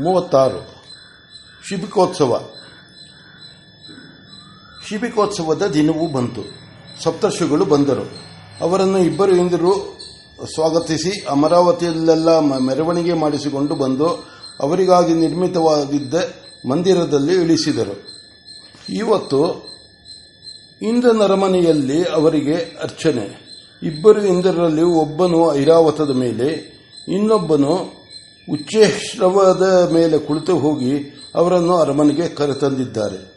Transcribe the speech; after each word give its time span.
ಮೂವತ್ತಾರು. 0.00 0.82
ಶಿಬಿಕೋತ್ಸವ. 1.68 2.48
ಶಿಬಿಕೋತ್ಸವದ 4.88 5.66
ದಿನವೂ 5.66 6.06
ಬಂತು. 6.06 6.66
ಸಪ್ತರ್ಷಿಗಳು 7.02 7.64
ಬಂದರು. 7.64 8.26
ಅವರನ್ನು 8.60 8.98
ಇಬ್ಬರು 8.98 9.36
ಎಂದರು 9.36 9.98
ಸ್ವಾಗತಿಸಿ 10.54 11.26
ಅಮರಾವತಿಯಲ್ಲೆಲ್ಲ 11.26 12.38
ಮೆರವಣಿಗೆ 12.38 13.12
ಮಾಡಿಸಿಕೊಂಡು 13.12 13.74
ಬಂದು 13.74 14.06
ಅವರಿಗಾಗಿ 14.60 15.14
ನಿರ್ಮಿತವಾಗಿದ್ದ 15.14 16.14
ಮಂದಿರದಲ್ಲಿ 16.68 17.34
ಇಳಿಸಿದರು. 17.34 18.16
ಇವತ್ತು 18.88 19.66
ಇಂದ್ರನರಮನೆಯಲ್ಲಿ 20.82 22.04
ಅವರಿಗೆ 22.04 22.54
ಅರ್ಚನೆ. 22.82 23.46
ಇಬ್ಬರು 23.82 24.22
ಇಂದ್ರರಲ್ಲಿ 24.22 24.82
ಒಬ್ಬನು 24.82 25.54
ಐರಾವತದ 25.54 26.10
ಮೇಲೆ, 26.10 26.76
ಇನ್ನೊಬ್ಬನು 27.08 28.05
ಉಚ್ಚೇಶ್ರವದ 28.52 29.90
ಮೇಲೆ 29.92 30.18
ಕುಳಿತು 30.18 30.58
ಹೋಗಿ 30.58 31.22
ಅವರನ್ನು 31.34 31.76
ಅರಮನೆಗೆ 31.76 32.28
ಕರೆತಂದಿದ್ದಾರೆ. 32.28 33.36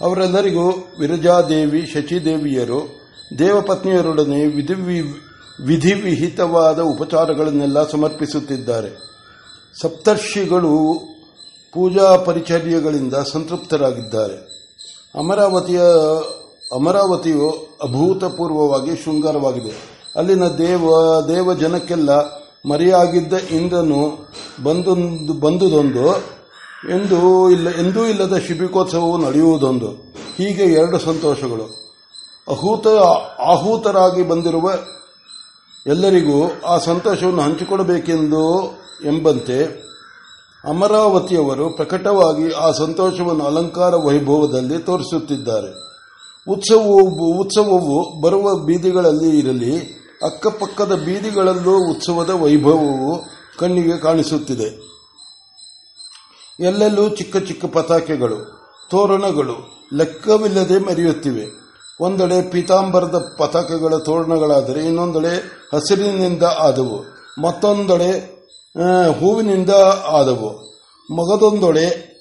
ಅವರೆಲ್ಲರಿಗೂ 0.00 0.70
ವಿರಜಾದೇವಿ, 0.70 1.86
ಶಚಿದೇವಿಯರು, 1.86 3.02
ದೇವಪತ್ನಿಯರೊಡನೆ 3.38 4.46
ವಿಧಿ 4.46 5.00
ವಿಧಿವಿಹಿತವಾದ 5.66 6.78
ಉಪಚಾರಗಳನ್ನೆಲ್ಲ 6.78 7.88
ಸಮರ್ಪಿಸುತ್ತಿದ್ದಾರೆ. 7.88 8.88
ಸಪ್ತರ್ಷಿಗಳು 9.80 11.00
ಪೂಜಾ 11.72 12.16
ಪರಿಚರ್ಯಗಳಿಂದ 12.16 13.14
ಸಂತೃಪ್ತರಾಗಿದ್ದಾರೆ. 13.14 14.36
ಅಮರಾವತಿಯ, 15.18 15.80
ಅಮರಾವತಿಯು 16.72 17.50
ಅಭೂತಪೂರ್ವವಾಗಿ 17.82 19.04
ಶೃಂಗಾರವಾಗಿದೆ. 19.04 19.72
ಅಲ್ಲಿನ 20.16 20.48
ದೇವ 20.48 20.90
ದೇವ 21.28 21.54
ಜನಕ್ಕೆಲ್ಲ 21.54 22.41
ಮರೆಯಾಗಿದ್ದ 22.70 23.32
ಇಂದ್ರನು 23.32 24.28
ಬಂದೊಂದು 24.62 25.32
ಬಂದುದೊಂದು 25.32 26.06
ಎಂದು 26.90 27.50
ಇಲ್ಲ 27.50 27.70
ಎಂದೂ 27.70 28.04
ಇಲ್ಲದ 28.04 28.36
ಶಿಬಿಕೋತ್ಸವವು 28.36 29.18
ನಡೆಯುವುದೊಂದು. 29.18 29.88
ಹೀಗೆ 30.36 30.62
ಎರಡು 30.62 30.98
ಸಂತೋಷಗಳು. 30.98 31.64
ಅಹೂತ 32.48 32.86
ಆಹೂತರಾಗಿ 33.40 34.22
ಬಂದಿರುವ 34.22 34.70
ಎಲ್ಲರಿಗೂ 35.86 36.52
ಆ 36.66 36.78
ಸಂತೋಷವನ್ನು 36.78 37.42
ಹಂಚಿಕೊಡಬೇಕೆಂದು 37.42 38.72
ಎಂಬಂತೆ 39.06 39.64
ಅಮರಾವತಿಯವರು 40.68 41.70
ಪ್ರಕಟವಾಗಿ 41.70 42.52
ಆ 42.52 42.70
ಸಂತೋಷವನ್ನು 42.70 43.44
ಅಲಂಕಾರ 43.44 43.94
ವೈಭವದಲ್ಲಿ 43.94 44.78
ತೋರಿಸುತ್ತಿದ್ದಾರೆ. 44.78 45.70
ಉತ್ಸವವು 46.52 47.40
ಉತ್ಸವವು 47.40 48.20
ಬರುವ 48.20 48.54
ಬೀದಿಗಳಲ್ಲಿ 48.54 49.38
ಇರಲಿ 49.38 50.01
ಅಕ್ಕಪಕ್ಕದ 50.24 50.94
ಬೀದಿಗಳಲ್ಲೂ 50.94 51.90
ಉತ್ಸವದ 51.90 52.30
ವೈಭವವು 52.30 53.24
ಕಣ್ಣಿಗೆ 53.58 53.98
ಕಾಣಿಸುತ್ತಿದೆ. 53.98 54.92
ಎಲ್ಲೆಲ್ಲೂ 56.60 57.08
ಚಿಕ್ಕ 57.08 57.36
ಚಿಕ್ಕ 57.36 57.64
ಪತಾಕೆಗಳು, 57.64 58.36
ತೋರಣಗಳು 58.90 59.86
ಲೆಕ್ಕವಿಲ್ಲದೆ 59.94 60.78
ಮರೆಯುತ್ತಿವೆ. 60.78 61.62
ಒಂದೆಡೆ 62.00 62.50
ಪೀತಾಂಬರದ 62.50 63.36
ಪತಾಕೆಗಳ 63.38 63.96
ತೋರಣಗಳಾದರೆ 63.96 64.86
ಇನ್ನೊಂದೆಡೆ 64.86 65.62
ಹಸಿರಿನಿಂದ 65.74 66.42
ಆದವು. 66.42 67.04
ಮತ್ತೊಂದೆಡೆ 67.42 68.42
ಹೂವಿನಿಂದ 69.20 69.70
ಆದವು. 70.08 70.72
ಮಗದೊಂದೊಡೆ 71.14 72.12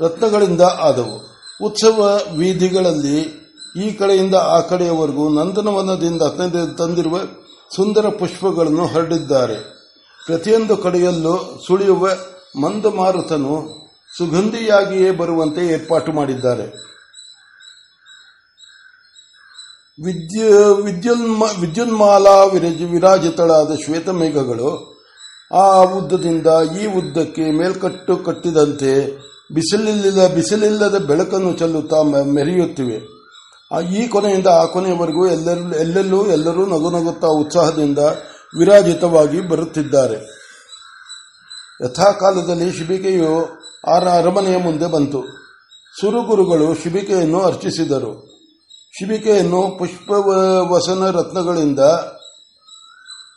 ರತ್ನಗಳಿಂದ 0.00 0.60
ಆದವು. 0.60 1.36
ಉತ್ಸವ 1.64 2.20
ವೀದಿಗಳಲ್ಲಿ 2.36 3.46
ಈ 3.84 3.90
ಕಡೆಯಿಂದ 3.90 4.34
ಆ 4.34 4.60
ಕಡೆಯವರೆಗೂ 4.60 5.28
ನಂದನವನದಿಂದ 5.28 6.22
ತಂದಿ- 6.22 6.78
ತಂದಿರುವ 6.78 7.18
ಸುಂದರ 7.74 8.08
ಪುಷ್ಪಗಳನ್ನು 8.08 8.86
ಹರಡಿದ್ದಾರೆ. 8.86 9.56
ಪ್ರತಿಯೊಂದು 10.26 10.76
ಕಡೆಯಲ್ಲೂ 10.76 11.60
ಸುಳಿಯುವ 11.66 12.08
ಮಂದಮಾರುತನು 12.60 13.68
ಸುಗಂಧಿಯಾಗಿಯೇ 14.18 15.10
ಬರುವಂತೆ 15.10 15.66
ಏರ್ಪಾಟು 15.66 16.12
ಮಾಡಿದ್ದಾರೆ. 16.12 16.86
ವಿದ್ಯು, 20.04 20.74
ವಿದ್ಯುನ್ಮ, 20.74 21.42
ವಿದ್ಯುನ್ಮಾಲಾ 21.42 22.44
ವಿರಜ, 22.44 22.82
ವಿರಾಜಿತಳಾದ 22.82 23.74
ಶ್ವೇತಮೇಘಗಳು 23.84 24.96
ಆ 25.52 25.82
ಉದ್ದದಿಂದ 25.82 26.46
ಈ 26.80 26.86
ಉದ್ದಕ್ಕೆ 26.86 27.50
ಮೇಲ್ಕಟ್ಟು 27.50 28.16
ಕಟ್ಟಿದಂತೆ 28.16 29.18
ಬಿಸಿಲಿಲ್ಲದ 29.54 30.26
ಬಿಸಿಲಿಲ್ಲದ 30.34 30.98
ಬೆಳಕನ್ನು 30.98 31.52
ಚೆಲ್ಲುತ್ತಾ 31.52 32.02
ಮೆರೆಯುತ್ತಿವೆ. 32.22 33.15
ಈ 33.92 34.08
ಕೊನೆಯಿಂದ, 34.08 34.46
ಆ 34.46 34.64
ಕೊನೆಯವರೆಗೂ 34.64 35.26
ಎಲ್ಲರೂ, 35.26 35.74
ಎಲ್ಲೆಲ್ಲೂ, 35.74 36.26
ಎಲ್ಲರೂ 36.26 36.66
ನಗು 36.66 36.90
ನಗುತ್ತಾ 36.90 37.26
ಉತ್ಸಾಹದಿಂದ 37.26 37.98
ವಿರಾಜಿತವಾಗಿ 38.58 39.48
ಬರುತ್ತಿದ್ದಾರೆ. 39.48 40.14
ಯಥಾಕಾಲದಲ್ಲಿ 41.84 42.72
ಶಿಬಿಕೆಯು 42.72 43.48
ಆರ 43.88 44.08
ಅರಮನೆಯ 44.08 44.56
ಮುಂದೆ 44.56 44.86
ಬಂತು. 44.86 45.22
ಸುರುಗುರುಗಳು 46.00 46.74
ಶಿಬಿಕೆಯನ್ನು 46.74 47.40
ಅರ್ಚಿಸಿದರು. 47.40 48.28
ಶಿಬಿಕೆಯನ್ನು 48.98 49.78
ಪುಷ್ಪ 49.78 50.10
ವಸನ 50.70 51.10
ರತ್ನಗಳಿಂದ 51.10 51.80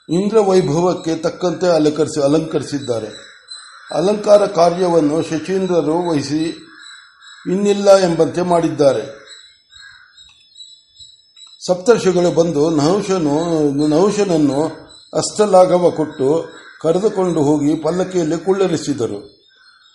ಇಂದ್ರ 0.09 0.39
ವೈಭವಕ್ಕೆ 0.39 1.15
ತಕ್ಕಂತೆ 1.15 1.67
ಅಲಂಕರಿಸಿ, 1.67 2.23
ಅಲಂಕರಿಸಿದ್ದಾರೆ. 2.23 3.07
ಅಲಂಕಾರ 3.95 4.45
ಕಾರ್ಯವನ್ನು 4.45 5.21
ಶಚೀಂದ್ರರು 5.21 6.09
ವಹಿಸಿ 6.09 6.43
ಇನ್ನಿಲ್ಲ 7.51 7.97
ಎಂಬಂತೆ 7.97 8.41
ಮಾಡಿದ್ದಾರೆ. 8.41 9.18
ಸಪ್ತರ್ಷಿಗಳು 11.67 12.31
ಬಂದು 12.31 12.69
ನಹುಶನು 12.69 13.71
ನಹುಶನನ್ನು 13.87 14.63
ಅಸ್ತಲಾಘವ 15.13 15.89
ಕೊಟ್ಟು 15.89 16.45
ಕರೆದುಕೊಂಡು 16.81 17.41
ಹೋಗಿ 17.41 17.75
ಪಲ್ಲಕ್ಕಿಯಲ್ಲಿ 17.75 18.45
ಕುಳ್ಳರಿಸಿದರು. 18.45 19.39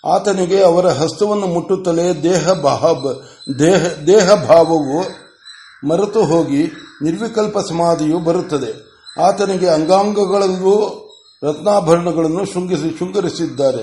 ಆತನಿಗೆ 0.07 0.65
ಅವರ 0.65 0.87
ಹಸ್ತವನ್ನು 0.87 1.47
ಮುಟ್ಟುತ್ತಲೇ 1.47 2.23
ದೇಹ 2.23 2.51
ದೇಹ 3.59 3.87
ದೇಹ 4.07 4.35
ಭಾವವು 4.35 5.01
ಮರೆತು 5.89 6.25
ಹೋಗಿ 6.25 6.63
ನಿರ್ವಿಕಲ್ಪ 7.03 7.59
ಸಮಾಧಿಯು 7.59 8.19
ಬರುತ್ತದೆ. 8.19 9.01
ಆತನಿಗೆ 9.21 9.69
ಅಂಗಾಂಗಗಳಲ್ಲೂ 9.69 11.05
ರತ್ನಾಭರಣಗಳನ್ನು 11.43 12.45
ಶೃಂಗಿಸಿ, 12.53 12.99
ಶೃಂಗರಿಸಿದ್ದಾರೆ. 12.99 13.83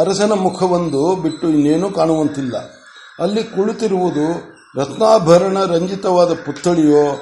ಅರಸನ 0.00 0.32
ಮುಖವೊಂದು 0.32 1.16
ಬಿಟ್ಟು 1.16 1.48
ಇನ್ನೇನೂ 1.48 1.90
ಕಾಣುವಂತಿಲ್ಲ. 1.90 2.56
ಅಲ್ಲಿ 3.18 3.44
ಕುಳಿತಿರುವುದು 3.44 4.57
ರತ್ನಾಭರಣ 4.76 5.64
ರಂಜಿತವಾದ 5.64 6.32
ಪುತ್ಥಳಿಯೋ, 6.32 7.14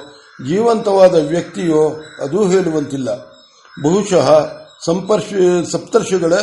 ಜೀವಂತವಾದ 0.47 1.27
ವ್ಯಕ್ತಿಯೋ 1.27 1.89
ಅದೂ 2.23 2.47
ಹೇಳುವಂತಿಲ್ಲ. 2.47 3.15
ಬಹುಶಃ 3.83 4.51
ಸಂಪರ್ಶ 4.85 5.33
ಸಪ್ತರ್ಷಿಗಳ 5.71 6.33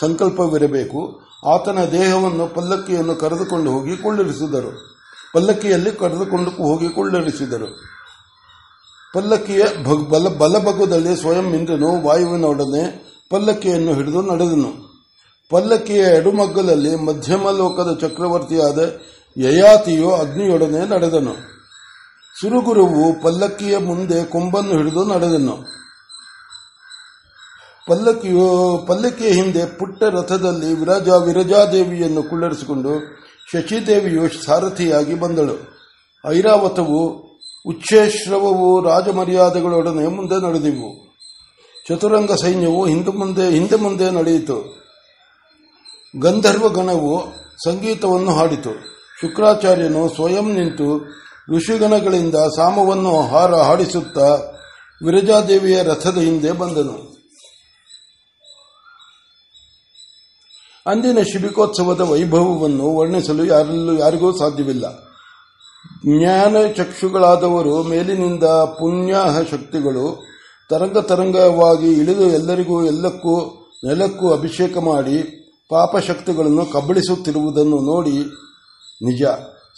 ಸಂಕಲ್ಪವಿರಬೇಕು. 0.00 1.20
ಆತನ 1.46 1.78
ದೇಹವನ್ನು 1.92 2.54
ಪಲ್ಲಕ್ಕಿಯನ್ನು 2.54 3.14
ಕರೆದುಕೊಂಡು 3.14 3.70
ಹೋಗಿ 3.70 3.96
ಕೊಳ್ಳಿರಿಸಿದರು. 3.96 4.98
ಪಲ್ಲಕ್ಕಿಯಲ್ಲಿ 5.34 5.92
ಕರೆದುಕೊಂಡು 5.92 6.50
ಹೋಗಿ 6.50 6.88
ಕೊಳ್ಳಿರಿಸಿದರು. 6.88 7.66
ಪಲ್ಲಕ್ಕಿಯ 9.14 9.62
ಬಲ, 10.08 10.28
ಬಲಭಗದಲ್ಲಿ 10.28 11.16
ಸ್ವಯಂ 11.16 11.54
ಇಂದ್ರನು 11.54 12.02
ವಾಯುವಿನೊಡನೆ 12.02 13.14
ಪಲ್ಲಕ್ಕಿಯನ್ನು 13.30 13.94
ಹಿಡಿದು 13.94 14.22
ನಡೆದನು. 14.22 14.94
ಪಲ್ಲಕ್ಕಿಯ 15.50 15.96
ಎಡುಮಗ್ಗಲಲ್ಲಿ 15.96 16.96
ಮಧ್ಯಮ 16.96 17.50
ಲೋಕದ 17.50 17.98
ಚಕ್ರವರ್ತಿಯಾದ 18.00 18.78
ಯಯಾತಿಯು 19.38 20.10
ಅಗ್ನಿಯೊಡನೆ 20.10 20.88
ನಡೆದನು. 20.88 21.34
ಸುರುಗುರುವು 22.40 23.22
ಪಲ್ಲಕ್ಕಿಯ 23.22 23.78
ಮುಂದೆ 23.78 24.24
ಕೊಂಬನ್ನು 24.24 24.76
ಹಿಡಿದು 24.76 25.04
ನಡೆದನು. 25.04 25.58
ಪಲ್ಲಕ್ಕಿಯು 27.88 28.84
ಪಲ್ಲಕ್ಕಿಯ 28.88 29.28
ಹಿಂದೆ 29.28 29.66
ಪುಟ್ಟ 29.66 30.02
ರಥದಲ್ಲಿ 30.02 30.74
ವಿರಾಜ 30.74 31.08
ವಿರಜಾದೇವಿಯನ್ನು 31.08 32.22
ಕುಳ್ಳರಿಸಿಕೊಂಡು 32.22 32.90
ಶಚಿದೇವಿಯು 33.52 34.44
ಸಾರಥಿಯಾಗಿ 34.44 35.14
ಬಂದಳು. 35.14 35.56
ಐರಾವತವು 36.28 37.08
ಉಚ್ಚೇಶ್ರವವು 37.66 38.82
ರಾಜಮರ್ಯಾದೆಗಳೊಡನೆ 38.82 40.06
ಮುಂದೆ 40.06 40.46
ನಡೆದಿವು. 40.46 41.16
ಚತುರಂಗ 41.88 42.32
ಸೈನ್ಯವು 42.32 42.86
ಹಿಂದೆ 42.86 43.10
ಮುಂದೆ 43.10 43.50
ಹಿಂದೆ 43.50 43.76
ಮುಂದೆ 43.76 44.10
ನಡೆಯಿತು. 44.10 44.84
ಗಂಧರ್ವ 46.20 46.68
ಗಣವು 46.68 47.24
ಸಂಗೀತವನ್ನು 47.64 48.32
ಹಾಡಿತು. 48.32 48.93
ಶುಕ್ರಾಚಾರ್ಯನು 49.24 50.08
ಸ್ವಯಂ 50.08 50.52
ನಿಂತು 50.52 51.04
ಋಷಿಗಣಗಳಿಂದ 51.56 52.34
ಸಾಮವನ್ನು 52.34 53.22
ಹಾರ 53.22 53.54
ಹಾಡಿಸುತ್ತಾ 53.54 54.26
ವಿರಜಾದೇವಿಯ 55.04 55.82
ರಥದ 55.82 56.18
ಹಿಂದೆ 56.18 56.52
ಬಂದನು. 56.52 57.14
ಅಂದಿನ 60.86 61.18
ಶಿಬಿಕೋತ್ಸವದ 61.32 62.00
ವೈಭವವನ್ನು 62.00 62.96
ವರ್ಣಿಸಲು 62.96 63.44
ಯಾರಲ್ಲೂ 63.44 63.98
ಯಾರಿಗೂ 63.98 64.36
ಸಾಧ್ಯವಿಲ್ಲ. 64.36 64.98
ಜ್ಞಾನ 66.06 66.56
ಚಕ್ಷುಗಳಾದವರು 66.76 67.82
ಮೇಲಿನಿಂದ 67.82 68.44
ಪುಣ್ಯ 68.44 69.16
ಶಕ್ತಿಗಳು 69.50 70.26
ತರಂಗ 70.70 70.98
ತರಂಗವಾಗಿ 70.98 71.92
ಇಳಿದು 71.92 72.22
ಎಲ್ಲರಿಗೂ 72.22 72.86
ಎಲ್ಲಕ್ಕೂ 72.86 73.40
ನೆಲಕ್ಕೂ 73.86 74.32
ಅಭಿಷೇಕ 74.32 74.78
ಮಾಡಿ 74.78 75.22
ಪಾಪಶಕ್ತಿಗಳನ್ನು 75.70 76.66
ಕಬಳಿಸುತ್ತಿರುವುದನ್ನು 76.66 77.76
ನೋಡಿ 77.76 78.43
ನಿಜ. 79.04 79.22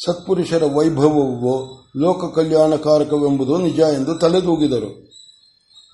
ಸತ್ಪುರುಷರ 0.06 0.64
ವೈಭವವು 0.64 1.76
ಲೋಕ 1.96 2.34
ಕಲ್ಯಾಣಕಾರಕವೆಂಬುದು 2.34 3.58
ನಿಜ 3.58 3.78
ಎಂದು 3.78 4.14
ತಲೆದೂಗಿದರು. 4.14 5.06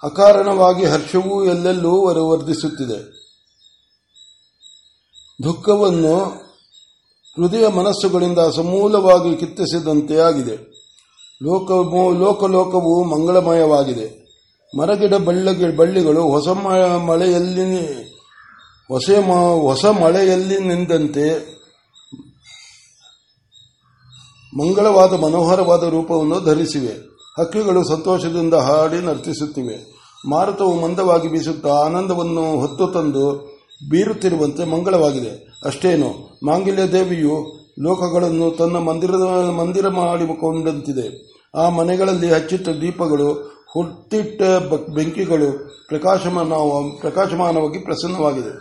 ಅಕಾರಣವಾಗಿ 0.05 0.84
ಹರ್ಷವೂ 0.84 1.44
ಎಲ್ಲೆಲ್ಲೂ 1.44 2.06
ವರವರ್ಧಿಸುತ್ತಿದೆ. 2.06 3.23
ದುಃಖವನ್ನು 5.43 6.25
ಹೃದಯ 7.37 7.69
ಮನಸ್ಸುಗಳಿಂದ 7.69 8.38
ಸಮೂಲವಾಗಿ 8.56 9.37
ಕಿತ್ತಿಸಿದಂತೆ 9.37 10.17
ಆಗಿದೆ. 10.17 10.56
ಲೋಕ 11.43 11.70
ಲೋಕಲೋಕವು 12.19 13.05
ಮಂಗಳಮಯವಾಗಿದೆ. 13.05 14.23
ಮರಗಿಡ 14.78 15.14
ಬಳ್ಳ 15.14 15.70
ಬಳ್ಳಿಗಳು 15.76 16.23
ಹೊಸ 16.23 16.49
ಮಳೆಯಲ್ಲಿ, 16.96 18.05
ಹೊಸ 18.88 19.11
ಹೊಸ 19.61 19.85
ಮಳೆಯಲ್ಲಿ 19.85 20.58
ನಿಂದಂತೆ 20.58 21.51
ಮಂಗಳವಾದ 24.58 25.12
ಮನೋಹರವಾದ 25.12 25.82
ರೂಪವನ್ನು 25.82 26.40
ಧರಿಸಿವೆ. 26.40 26.94
ಹಕ್ಕಿಗಳು 27.38 27.88
ಸಂತೋಷದಿಂದ 27.88 28.54
ಹಾಡಿ 28.54 29.06
ನರ್ತಿಸುತ್ತಿವೆ. 29.06 29.93
ಮಾರುತವು 30.28 30.81
ಮಂದವಾಗಿ 30.81 31.28
ಬೀಸುತ್ತಾ 31.28 31.69
ಆನಂದವನ್ನು 31.69 32.60
ಹೊತ್ತು 32.60 32.87
ತಂದು 32.87 33.52
ಬೀರುತ್ತಿರುವಂತೆ 33.90 34.64
ಮಂಗಳವಾಗಿದೆ. 34.64 35.52
ಅಷ್ಟೇನು, 35.64 36.38
ಮಾಂಗಲ್ಯ 36.46 36.93
ದೇವಿಯು 36.93 37.62
ಲೋಕಗಳನ್ನು 37.82 38.50
ತನ್ನ 38.50 38.76
ಮಂದಿರದ, 38.76 39.50
ಮಂದಿರ 39.50 39.88
ಮಾಡಿಕೊಂಡಂತಿದೆ 39.88 41.32
ಆ 41.54 41.69
ಮನೆಗಳಲ್ಲಿ 41.69 42.31
ಹಚ್ಚಿಟ್ಟ 42.31 42.69
ದೀಪಗಳು, 42.69 43.32
ಹುಟ್ಟಿಟ್ಟ 43.72 44.43
ಬೆಂಕಿಗಳು 44.90 45.69
ಪ್ರಕಾಶಮಾನ 45.88 46.52
ಪ್ರಕಾಶಮಾನವಾಗಿ 47.00 47.78
ಪ್ರಸನ್ನವಾಗಿದೆ. 47.78 48.52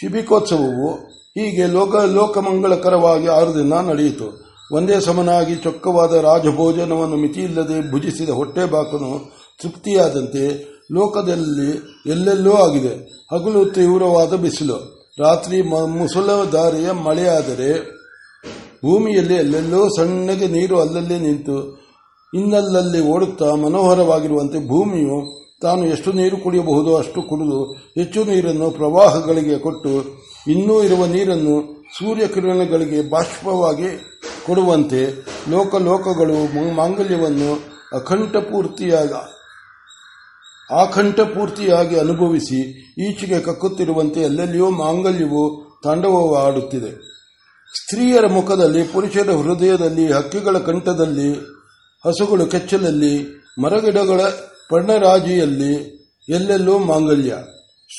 ಶಿಬಿಕೋತ್ಸವವು 0.00 0.94
ಹೀಗೆ 1.38 1.66
ಲೋಕ, 1.66 1.96
ಲೋಕಮಂಗಳಕರವಾಗಿ 1.96 3.26
ಆರು 3.26 3.54
ದಿನ 3.54 3.74
ನಡೆಯಿತು. 3.74 4.47
ಒಂದೇ 4.72 5.00
ಸಮನಾಗಿ 5.00 5.54
ಚೊಕ್ಕವಾದ 5.56 6.12
ರಾಜಭೋಜನವನ್ನು 6.12 7.16
ಮಿತಿಯಿಲ್ಲದೆ 7.16 7.90
ಭುಜಿಸಿದ 7.90 8.28
ಹೊಟ್ಟೆಬಾಕನು 8.28 9.10
ತೃಪ್ತಿಯಾದಂತೆ 9.62 10.44
ಲೋಕದಲ್ಲಿ 10.92 11.70
ಎಲ್ಲೆಲ್ಲೋ 12.10 12.52
ಆಗಿದೆ. 12.52 12.92
ಹಗಲು 13.32 13.64
ತೀವ್ರವಾದ 13.64 14.34
ಬಿಸಿಲು. 14.34 14.78
ರಾತ್ರಿ 15.18 15.62
ದಾರಿಯ 16.52 16.90
ಮಳೆಯಾದರೆ 16.90 17.70
ಭೂಮಿಯಲ್ಲಿ 18.84 19.34
ಎಲ್ಲೆಲ್ಲೋ 19.34 19.88
ಸಣ್ಣಗೆ 19.88 20.46
ನೀರು 20.46 20.80
ಅಲ್ಲಲ್ಲೇ 20.80 21.18
ನಿಂತು 21.18 21.56
ಇನ್ನಲ್ಲಲ್ಲಿ 22.34 23.00
ಓಡುತ್ತಾ 23.00 23.54
ಮನೋಹರವಾಗಿರುವಂತೆ 23.54 24.68
ಭೂಮಿಯು 24.68 25.18
ತಾನು 25.62 25.86
ಎಷ್ಟು 25.86 26.12
ನೀರು 26.12 26.36
ಕುಡಿಯಬಹುದು 26.36 26.96
ಅಷ್ಟು 26.96 27.22
ಕುಡಿದು 27.22 27.72
ಹೆಚ್ಚು 27.72 28.24
ನೀರನ್ನು 28.24 28.70
ಪ್ರವಾಹಗಳಿಗೆ 28.70 29.58
ಕೊಟ್ಟು 29.58 29.92
ಇನ್ನೂ 30.46 30.82
ಇರುವ 30.82 31.06
ನೀರನ್ನು 31.06 31.54
ಸೂರ್ಯಕಿರಣಗಳಿಗೆ 31.98 33.10
ಬಾಷ್ಪವಾಗಿ 33.10 34.17
ಕೊಡುವಂತೆ 34.48 35.24
ಲೋಕಲೋಕಗಳು 35.50 36.74
ಮಾಂಗಲ್ಯವನ್ನು 36.74 37.60
ಅಖಂಡ 37.96 38.36
ಪೂರ್ತಿಯಾಗಿ 38.36 39.34
ಆಖಂಡ 40.74 41.20
ಪೂರ್ತಿಯಾಗಿ 41.20 41.98
ಅನುಭವಿಸಿ 41.98 42.60
ಈಚೆಗೆ 43.10 43.40
ಕಕ್ಕುತ್ತಿರುವಂತೆ 43.40 44.20
ಎಲ್ಲೆಲ್ಲಿಯೂ 44.20 44.70
ಮಾಂಗಲ್ಯವು 44.70 45.80
ತಾಂಡವವಾಡುತ್ತಿದೆ 45.84 47.08
ಸ್ತ್ರೀಯರ 47.84 48.26
ಮುಖದಲ್ಲಿ, 48.26 48.82
ಪುರುಷರ 48.82 49.30
ಹೃದಯದಲ್ಲಿ, 49.30 50.12
ಹಕ್ಕಿಗಳ 50.12 50.58
ಕಂಠದಲ್ಲಿ, 50.58 51.32
ಹಸುಗಳು 52.06 52.46
ಕೆಚ್ಚಲಲ್ಲಿ, 52.46 53.42
ಮರಗಿಡಗಳ 53.62 54.20
ಪರ್ಣರಾಜಿಯಲ್ಲಿ 54.70 55.98
ಎಲ್ಲೆಲ್ಲೂ 56.28 56.78
ಮಾಂಗಲ್ಯ. 56.78 57.34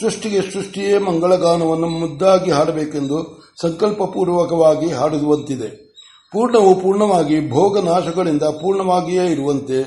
ಸೃಷ್ಟಿಗೆ 0.02 0.42
ಸೃಷ್ಟಿಯೇ 0.42 0.98
ಮಂಗಳಗಾನವನ್ನು 0.98 1.88
ಮುದ್ದಾಗಿ 1.88 2.52
ಹಾಡಬೇಕೆಂದು 2.52 3.44
ಸಂಕಲ್ಪಪೂರ್ವಕವಾಗಿ 3.62 4.90
ಹಾಡುವಂತಿದೆ. 4.90 5.89
ಪೂರ್ಣವು 6.32 6.76
ಪೂರ್ಣವಾಗಿ 6.76 7.50
ಭೋಗ 7.50 7.80
ನಾಶಗಳಿಂದ 7.80 8.44
ಪೂರ್ಣವಾಗಿಯೇ 8.44 9.26
ಇರುವಂತೆ 9.26 9.78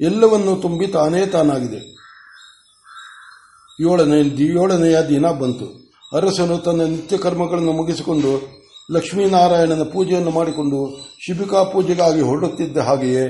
ಎಲ್ಲವನ್ನೂ 0.00 0.56
ತುಂಬಿ 0.56 0.86
ತಾನೇ 0.86 1.26
ತಾನಾಗಿದೆ. 1.26 1.80
ಏಳನೇ 3.82 4.18
ಏಳನೆಯ 4.46 4.96
ದಿನ 5.08 5.26
ಬಂತು. 5.26 5.66
ಅರಸನು 6.16 6.58
ತನ್ನ 6.58 6.82
ನಿತ್ಯ 6.82 7.18
ಕರ್ಮಗಳನ್ನು 7.18 7.72
ಮುಗಿಸಿಕೊಂಡು 7.72 8.32
ಲಕ್ಷ್ಮೀನಾರಾಯಣನ 8.92 9.82
ಪೂಜೆಯನ್ನು 9.82 10.30
ಮಾಡಿಕೊಂಡು 10.30 10.78
ಶಿಬಿಕಾ 11.26 11.62
ಪೂಜೆಗಾಗಿ 11.62 12.20
ಹೊರಡುತ್ತಿದ್ದ 12.20 12.78
ಹಾಗೆಯೇ 12.78 13.24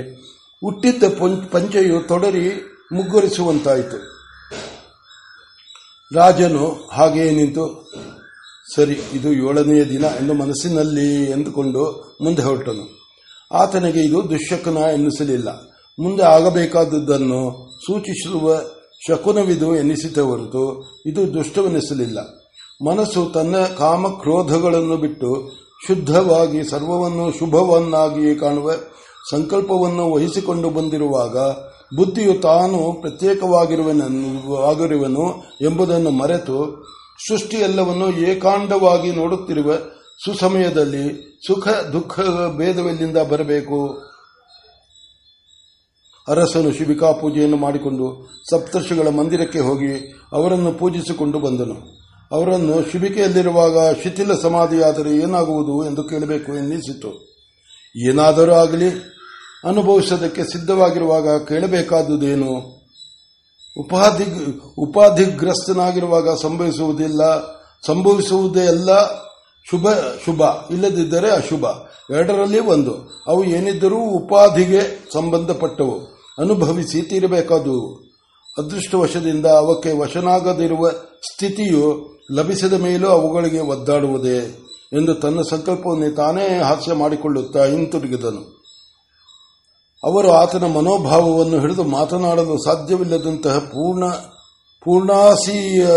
ಹುಟ್ಟಿದ್ದ 0.63 1.03
ಪಂಚೆಯು 1.51 2.01
ತೊಡರಿ 2.07 2.47
ಮುಗ್ಗರಿಸುವಂತಾಯಿತು. 2.93 3.97
ರಾಜನು 6.15 6.89
ಹಾಗೆಯೇ 6.93 7.31
ನಿಂತು 7.31 7.63
ಸರಿ, 8.67 8.97
ಇದು 9.13 9.33
ಏಳನೆಯ 9.33 9.85
ದಿನ 9.85 10.03
ಎಂದು 10.03 10.33
ಮನಸ್ಸಿನಲ್ಲಿ 10.33 11.31
ಎಂದುಕೊಂಡು 11.31 12.13
ಮುಂದೆ 12.23 12.41
ಹೊರಟನು. 12.41 13.03
ಆತನಿಗೆ 13.51 13.99
ಇದು 13.99 14.29
ದುಶ್ಶಕುನ 14.29 14.77
ಎನ್ನಿಸಲಿಲ್ಲ. 14.77 15.61
ಮುಂದೆ 15.99 16.23
ಆಗಬೇಕಾದದ್ದನ್ನು 16.23 17.71
ಸೂಚಿಸುವ 17.87 18.61
ಶಕುನವಿದು 19.07 19.75
ಎನ್ನಿಸಿದ 19.75 20.17
ಹೊರತು 20.17 20.93
ಇದು 21.05 21.33
ದುಷ್ಟವೆನಿಸಲಿಲ್ಲ 21.33 22.19
ಮನಸ್ಸು 22.87 23.31
ತನ್ನ 23.33 23.57
ಕಾಮಕ್ರೋಧಗಳನ್ನು 23.57 24.97
ಬಿಟ್ಟು 24.97 25.51
ಶುದ್ಧವಾಗಿ 25.87 26.63
ಸರ್ವವನ್ನು 26.63 27.31
ಶುಭವನ್ನಾಗಿ 27.31 28.39
ಕಾಣುವ 28.39 28.71
ಸಂಕಲ್ಪವನ್ನು 29.31 30.11
ವಹಿಸಿಕೊಂಡು 30.11 30.69
ಬಂದಿರುವಾಗ 30.69 31.37
ಬುದ್ಧಿಯು 31.97 32.41
ತಾನು 32.41 33.01
ಪ್ರತ್ಯೇಕವಾಗಿರುವನು 33.01 35.43
ಎಂಬುದನ್ನು 35.61 36.09
ಮರೆತು 36.09 36.83
ಸೃಷ್ಟಿಯೆಲ್ಲವನ್ನು 37.27 38.11
ಏಕಾಂಡವಾಗಿ 38.17 39.11
ನೋಡುತ್ತಿರುವ 39.11 39.73
ಸುಸಮಯದಲ್ಲಿ 40.25 41.33
ಸುಖ, 41.47 41.67
ದುಃಖ, 41.67 42.19
ಭೇದವೆಲ್ಲಿಂದ 42.57 43.17
ಬರಬೇಕು? 43.17 44.01
ಅರಸನು 46.27 46.71
ಶಿಬಿಕಾ 46.71 47.11
ಪೂಜೆಯನ್ನು 47.11 47.57
ಮಾಡಿಕೊಂಡು 47.57 48.29
ಸಪ್ತರ್ಷಿಗಳ 48.49 49.07
ಮಂದಿರಕ್ಕೆ 49.07 49.59
ಹೋಗಿ 49.59 50.15
ಅವರನ್ನು 50.33 50.73
ಪೂಜಿಸಿಕೊಂಡು 50.73 51.39
ಬಂದನು. 51.39 52.03
ಅವರನ್ನು 52.31 52.91
ಶಿಬಿಕೆಯಲ್ಲಿರುವಾಗ 52.91 53.93
ಶಿಥಿಲ 54.03 54.33
ಸಮಾಧಿಯಾದರೆ 54.33 55.09
ಏನಾಗುವುದು 55.09 55.89
ಎಂದು 55.89 56.03
ಕೇಳಬೇಕು 56.03 56.53
ಎನ್ನಿಸಿತು. 56.53 57.33
ಏನಾದರೂ 58.09 58.53
ಆಗಲಿ, 58.53 58.89
ಅನುಭವಿಸೋದಕ್ಕೆ 59.67 60.43
ಸಿದ್ಧವಾಗಿರುವಾಗ 60.43 61.43
ಕೇಳಬೇಕಾದುದೇನು? 61.43 62.82
ಉಪಾಧಿ 63.77 64.25
ಉಪಾಧಿಗ್ರಸ್ತನಾಗಿರುವಾಗ 64.77 66.29
ಸಂಭವಿಸುವುದಿಲ್ಲ. 66.41 67.37
ಸಂಭವಿಸುವುದೇ 67.85 68.59
ಎಲ್ಲ 68.59 69.11
ಶುಭ 69.69 69.89
ಶುಭ. 70.25 70.41
ಇಲ್ಲದಿದ್ದರೆ 70.71 71.31
ಅಶುಭ. 71.31 71.65
ಎರಡರಲ್ಲಿ 72.15 72.59
ಒಂದು, 72.59 73.23
ಅವು 73.27 73.43
ಏನಿದ್ದರೂ 73.43 73.97
ಉಪಾಧಿಗೆ 73.97 75.09
ಸಂಬಂಧಪಟ್ಟವು. 75.13 75.99
ಅನುಭವಿಸಿ 76.39 77.01
ತೀರಬೇಕಾದವು. 77.01 78.03
ಅದೃಷ್ಟವಶದಿಂದ 78.57 79.45
ಅವಕ್ಕೆ 79.45 79.91
ವಶನಾಗದಿರುವ 79.91 80.89
ಸ್ಥಿತಿಯು 81.33 82.13
ಲಭಿಸಿದ 82.31 82.73
ಮೇಲೂ 82.73 83.09
ಅವುಗಳಿಗೆ 83.09 83.59
ಒದ್ದಾಡುವುದೇ 83.59 84.59
ಎಂದು 84.93 85.13
ತನ್ನ 85.13 85.41
ಸಂಕಲ್ಪವನ್ನು 85.41 86.15
ತಾನೇ 86.15 86.59
ಹಾಸ್ಯ 86.59 86.93
ಮಾಡಿಕೊಳ್ಳುತ್ತಾ 86.93 87.65
ಹಿಂತಿರುಗಿದನು. 87.65 88.62
ಅವರು 90.03 90.31
ಆತನ 90.31 90.65
ಮನೋಭಾವವನ್ನು 90.65 91.59
ಹಿಡಿದು 91.59 91.83
ಮಾತನಾಡಲು 91.83 92.63
ಸಾಧ್ಯವಿಲ್ಲದಂತಹ 92.65 93.57
ಪೂರ್ಣ 93.57 94.07
ಪೂರ್ಣಾಸಿಯ 94.81 95.87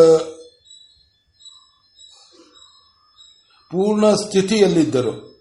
ಪೂರ್ಣ 3.70 4.14
ಸ್ಥಿತಿಯಲ್ಲಿದ್ದರು. 4.14 5.36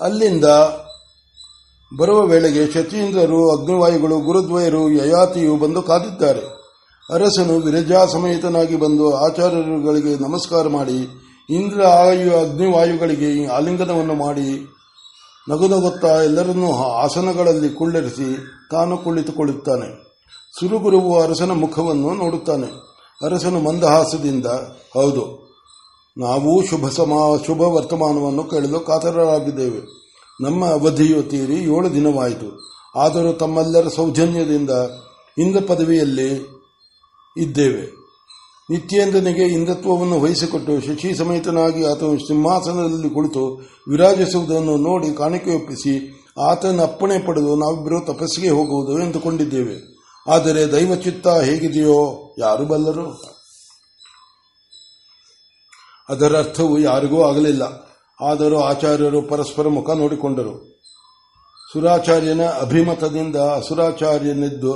ಅಲ್ಲಿಂದ 0.00 0.44
ಬರುವ 1.98 2.20
ವೇಳೆಗೆ 2.20 2.72
ಶಚೀಂದ್ರರು, 2.72 3.58
ಅಗ್ನಿವಾಯುಗಳು 3.58 4.20
ಗುರುದ್ವಯರು 4.20 4.90
ಯಯಾತಿಯು 4.90 5.56
ಬಂದು 5.56 5.82
ಕಾದಿದ್ದಾರೆ. 5.82 6.42
ಅರಸನು 7.14 7.58
ವಿರಜಾ 7.58 8.04
ಸಮೇತನಾಗಿ 8.06 8.76
ಬಂದು 8.76 9.16
ಆಚಾರ್ಯರುಗಳಿಗೆ 9.16 10.22
ನಮಸ್ಕಾರ 10.22 10.68
ಮಾಡಿ, 10.68 11.08
ಇಂದ್ರ, 11.50 11.86
ಆಯು, 11.86 12.38
ಅಗ್ನಿವಾಯುಗಳಿಗೆ 12.40 13.46
ಆಲಿಂಗನವನ್ನು 13.46 14.14
ಮಾಡಿ 14.14 14.77
ನಗುನಗುತ್ತಾ 15.48 16.22
ಎಲ್ಲರನ್ನೂ 16.22 16.72
ಆಸನಗಳಲ್ಲಿ 16.74 17.70
ಕುಳ್ಳಿರಿಸಿ 17.70 18.36
ತಾನು 18.70 18.98
ಕುಳಿತುಕೊಳ್ಳುತ್ತಾನೆ. 18.98 20.08
ಸುರುಗುರುವು 20.60 21.22
ಅರಸನ 21.22 21.50
ಮುಖವನ್ನು 21.50 22.14
ನೋಡುತ್ತಾನೆ. 22.14 22.66
ಅರಸನು 23.26 23.60
ಮಂದಹಾಸದಿಂದ, 23.60 24.46
ಹೌದು, 24.94 25.48
ನಾವು 26.18 26.66
ಶುಭ 26.66 26.88
ಸಮಾ, 26.88 27.42
ಶುಭ 27.46 27.60
ವರ್ತಮಾನವನ್ನು 27.60 28.44
ಕೇಳಲು 28.44 28.80
ಕಾತರರಾಗಿದ್ದೇವೆ. 28.80 29.80
ನಮ್ಮ 30.40 30.64
ಅವಧಿಯು 30.66 31.22
ತೀರಿ 31.22 31.54
ಏಳು 31.54 31.94
ದಿನವಾಯಿತು. 31.94 32.68
ಆದರೂ 32.96 33.32
ತಮ್ಮೆಲ್ಲರ 33.32 33.88
ಸೌಜನ್ಯದಿಂದ 33.88 34.70
ಇಂದ 35.38 35.56
ಪದವಿಯಲ್ಲಿ 35.66 36.30
ಇದ್ದೇವೆ. 37.36 37.97
ನಿತ್ಯೇಂದ್ರನಿಗೆ 38.70 39.44
ಇಂದ್ರತ್ವವನ್ನು 39.46 40.20
ವಹಿಸಿಕೊಟ್ಟು 40.20 40.80
ಶಶಿ 40.80 41.14
ಸಮೇತನಾಗಿ 41.14 41.86
ಆತನು 41.86 42.18
ಸಿಂಹಾಸನದಲ್ಲಿ 42.18 43.10
ಕುಳಿತು 43.10 43.44
ವಿರಾಜಿಸುವುದನ್ನು 43.90 44.76
ನೋಡಿ 44.76 45.16
ಕಾಣಿಕೆಯೊಪ್ಪಿಸಿ 45.16 46.24
ಆತನ 46.50 46.82
ಅಪ್ಪಣೆ 46.82 47.18
ಪಡೆದು 47.18 47.56
ನಾವಿಬ್ಬರೂ 47.56 48.14
ತಪಸ್ಸಿಗೆ 48.14 48.48
ಹೋಗುವುದು 48.48 49.04
ಎಂದುಕೊಂಡಿದ್ದೇವೆ. 49.04 49.76
ಆದರೆ 50.28 50.72
ದೈವಚಿತ್ತ 50.72 51.28
ಹೇಗಿದೆಯೋ 51.28 52.34
ಯಾರು 52.38 52.64
ಬಲ್ಲರು? 52.64 53.06
ಅದರ 56.08 56.38
ಅರ್ಥವು 56.38 56.78
ಯಾರಿಗೂ 56.78 57.22
ಆಗಲಿಲ್ಲ. 57.22 57.62
ಆದರೂ 58.20 58.60
ಆಚಾರ್ಯರು 58.60 59.22
ಪರಸ್ಪರ 59.22 59.68
ಮುಖ 59.68 59.90
ನೋಡಿಕೊಂಡರು. 59.90 60.82
ಸುರಾಚಾರ್ಯನ 61.72 62.42
ಅಭಿಮತದಿಂದ 62.42 63.36
ಅಸುರಾಚಾರ್ಯನಿದ್ದು, 63.36 64.72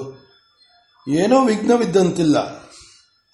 ಏನೋ 1.09 1.45
ವಿಘ್ನವಿದ್ದಂತಿಲ್ಲ. 1.45 2.63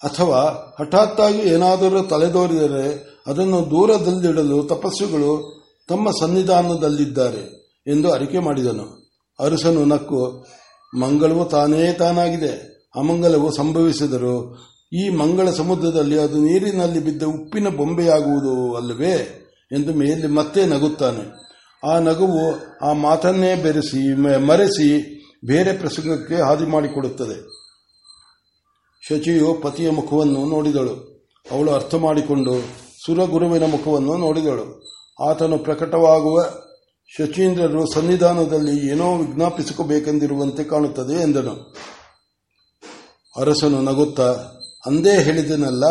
ಅಥವಾ 0.03 0.73
ಹಠಾತ್ತಾಗಿ 0.79 1.37
ಏನಾದರೂ 1.37 2.01
ತಲೆದೋರಿದರೆ 2.01 3.09
ಅದನ್ನು 3.27 3.71
ದೂರದಲ್ಲಿಡಲು 3.71 4.63
ತಪಸ್ಸುಗಳು 4.63 5.59
ತಮ್ಮ 5.87 6.11
ಸನ್ನಿಧಾನದಲ್ಲಿದ್ದಾರೆ 6.11 7.59
ಎಂದು 7.87 8.11
ಅರಿಕೆ 8.11 8.39
ಮಾಡಿದನು. 8.39 9.13
ಅರಸನು 9.39 9.85
ನಕ್ಕು, 9.85 10.45
ಮಂಗಳವು 10.99 11.45
ತಾನೇ 11.45 11.93
ತಾನಾಗಿದೆ. 11.93 12.69
ಅಮಂಗಲವು 12.95 13.55
ಸಂಭವಿಸಿದರು 13.55 14.57
ಈ 14.93 15.09
ಮಂಗಳ 15.09 15.49
ಸಮುದ್ರದಲ್ಲಿ 15.51 16.19
ಅದು 16.19 16.37
ನೀರಿನಲ್ಲಿ 16.37 16.99
ಬಿದ್ದ 16.99 17.23
ಉಪ್ಪಿನ 17.23 17.69
ಬೊಂಬೆಯಾಗುವುದು 17.69 18.75
ಅಲ್ಲವೇ? 18.75 19.45
ಎಂದು 19.71 19.93
ಮೇಲೆ 19.93 20.27
ಮತ್ತೆ 20.27 20.65
ನಗುತ್ತಾನೆ. 20.65 21.49
ಆ 21.87 21.99
ನಗುವು 21.99 22.55
ಆ 22.81 22.93
ಮಾತನ್ನೇ 22.93 23.55
ಬೆರೆಸಿ, 23.55 24.15
ಮರೆಸಿ 24.45 25.19
ಬೇರೆ 25.45 25.77
ಪ್ರಸಂಗಕ್ಕೆ 25.77 26.35
ಹಾದಿ 26.35 26.65
ಮಾಡಿಕೊಡುತ್ತದೆ. 26.65 27.58
ಶಚಿಯು 29.09 29.53
ಪತಿಯ 29.53 29.89
ಮುಖವನ್ನು 29.89 30.45
ನೋಡಿದಳು. 30.45 31.25
ಅವಳು 31.51 31.71
ಅರ್ಥ 31.71 31.95
ಮಾಡಿಕೊಂಡು 31.95 32.53
ಸುರಗುರುವಿನ 33.05 33.63
ಮುಖವನ್ನು 33.63 34.17
ನೋಡಿದಳು. 34.17 34.89
ಆತನು 35.29 35.57
ಪ್ರಕಟವಾಗುವ 35.57 36.43
ಶಚೀಂದ್ರರು 37.07 37.93
ಸನ್ನಿಧಾನದಲ್ಲಿ 37.93 38.87
ಏನೋ 38.87 39.15
ವಿಜ್ಞಾಪಿಸಿಕೋಬೇಕೆಂದಿರುವಂತೆ 39.15 40.63
ಕಾಣುತ್ತದೆ 40.63 41.21
ಎಂದನು. 41.21 41.75
ಅರಸನು 43.37 43.81
ನಗುತ್ತಾ, 43.81 44.31
ಅಂದೇ 44.85 45.19
ಹೇಳಿದನಲ್ಲ, 45.19 45.85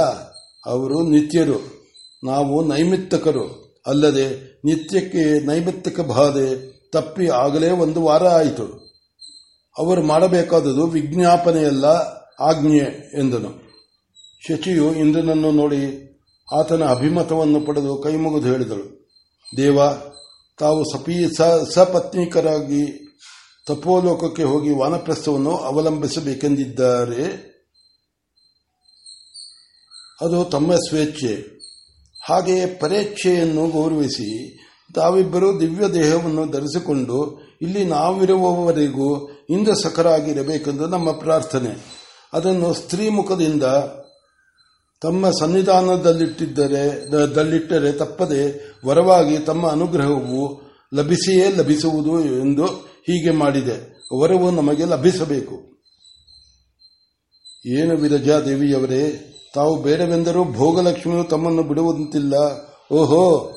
ಅವರು 0.67 1.09
ನಿತ್ಯರು. 1.09 1.89
ನಾವು 2.25 2.65
ನೈಮಿತ್ತಕರು. 2.65 3.81
ಅಲ್ಲದೆ 3.87 4.59
ನಿತ್ಯಕ್ಕೆ 4.65 5.47
ನೈಮಿತ್ತಿಕ 5.47 6.01
ಬಾಧೆ 6.01 6.73
ತಪ್ಪಿ 6.91 7.29
ಆಗಲೇ 7.29 7.71
ಒಂದು 7.71 8.03
ವಾರ 8.03 8.27
ಆಯಿತು. 8.27 8.89
ಅವರು 9.79 10.03
ಮಾಡಬೇಕಾದದು 10.03 10.87
ವಿಜ್ಞಾಪನೆಯಲ್ಲ 10.87 12.18
ಆಜ್ಞೆ 12.40 13.11
ಎಂದನು. 13.18 13.68
ಶಚಿಯು 14.49 14.95
ಇಂದ್ರನನ್ನು 14.95 15.50
ನೋಡಿ 15.50 16.09
ಆತನ 16.59 16.85
ಅಭಿಮತವನ್ನು 16.85 17.61
ಪಡೆದು 17.61 17.97
ಕೈಮುಗಿದು 17.97 18.49
ಹೇಳಿದಳು. 18.49 19.09
ದೇವ, 19.57 19.78
ತಾವು 20.59 20.85
ಸಪೀ 20.92 21.26
ಸಪತ್ನಿಕರಾಗಿ 21.75 23.14
ತಪೋಲೋಕಕ್ಕೆ 23.66 24.42
ಹೋಗಿ 24.42 24.71
ವಾನಪ್ರಸ್ಥವನ್ನು 24.71 25.57
ಅವಲಂಬಿಸಬೇಕೆಂದಿದ್ದಾರೆ. 25.57 27.49
ಅದು 30.21 30.45
ತಮ್ಮ 30.45 30.75
ಸ್ವೇಚ್ಛೆ. 30.75 31.59
ಹಾಗೆಯೇ 32.25 32.66
ಪರೇಚ್ಛೆಯನ್ನು 32.66 33.68
ಗೌರವಿಸಿ 33.68 34.59
ತಾವಿಬ್ಬರೂ 34.95 35.61
ದಿವ್ಯ 35.61 35.88
ದೇಹವನ್ನು 35.88 36.50
ಧರಿಸಿಕೊಂಡು 36.50 37.40
ಇಲ್ಲಿ 37.62 37.85
ನಾವಿರುವವರೆಗೂ 37.85 39.28
ಇಂದ್ರ 39.50 39.73
ಸಖರಾಗಿರಬೇಕೆಂದು 39.73 40.87
ನಮ್ಮ 40.87 41.12
ಪ್ರಾರ್ಥನೆ. 41.12 41.99
ಅದನ್ನು 42.32 42.75
ಸ್ತ್ರೀ 42.75 43.08
ಮುಖದಿಂದ 43.08 43.62
ತಮ್ಮ 45.02 45.30
ಸನ್ನಿಧಾನದಲ್ಲಿಟ್ಟಿದ್ದರೆ 45.40 47.12
ದಲ್ಲಿಟ್ಟರೆ 47.35 47.92
ತಪ್ಪದೆ 47.92 48.73
ವರವಾಗಿ 48.87 49.38
ತಮ್ಮ 49.38 49.68
ಅನುಗ್ರಹವು 49.68 50.61
ಲಭಿಸಿಯೇ 50.94 51.49
ಲಭಿಸುವುದು 51.49 52.25
ಎಂದು 52.25 52.66
ಹೀಗೆ 53.06 53.30
ಮಾಡಿದೆ. 53.30 53.99
ವರವು 54.20 54.50
ನಮಗೆ 54.50 54.85
ಲಭಿಸಬೇಕು. 54.85 55.54
ಏನು 57.66 57.97
ವಿರಜಾದೇವಿಯವರೇ, 57.97 59.35
ತಾವು 59.54 59.82
ಬೇಡವೆಂದರೂ 59.82 60.44
ಭೋಗಲಕ್ಷ್ಮಿಯು 60.44 61.25
ತಮ್ಮನ್ನು 61.25 61.62
ಬಿಡುವಂತಿಲ್ಲ. 61.62 62.35
ಓಹೋ, 62.92 63.52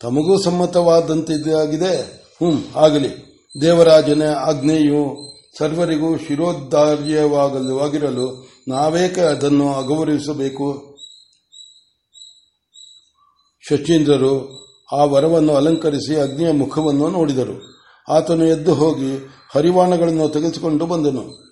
ತಮಗೂ 0.00 0.42
ಸಮ್ಮತವಾದಂತಿದ್ದಾಗಿದೆ. 0.42 2.24
ಹ್ಮ್, 2.42 2.62
ಆಗಲಿ. 2.76 3.08
ದೇವರಾಜನ 3.60 4.34
ಆಜ್ಞೆಯು 4.34 5.33
ಸರ್ವರಿಗೂ 5.58 6.16
ಶಿರೋದ್ಧಾರ್ಯವಾಗಿರಲು 6.16 8.48
ನಾವೇಕೆ 8.68 9.20
ಅದನ್ನು 9.20 9.74
ಅಗೌರವಿಸಬೇಕು. 9.74 10.96
ಶಚೀಂದ್ರರು 13.60 14.64
ಆ 14.92 15.04
ವರವನ್ನು 15.04 15.54
ಅಲಂಕರಿಸಿ 15.54 16.16
ಅಗ್ನಿಯ 16.16 16.52
ಮುಖವನ್ನು 16.52 17.10
ನೋಡಿದರು. 17.10 17.74
ಆತನು 18.08 18.46
ಎದ್ದು 18.46 18.74
ಹೋಗಿ 18.74 19.34
ಹರಿವಾಣಗಳನ್ನು 19.54 20.28
ತೆಗೆಸಿಕೊಂಡು 20.28 20.86
ಬಂದನು. 20.86 21.44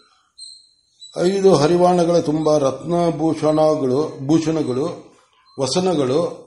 ಐದು 1.22 1.54
ಹರಿವಾಣಗಳ 1.54 2.18
ತುಂಬ 2.18 2.58
ರತ್ನಭೂಷಣಗಳು 2.58 4.26
ಭೂಷಣಗಳು, 4.26 5.14
ವಸನಗಳು, 5.60 6.42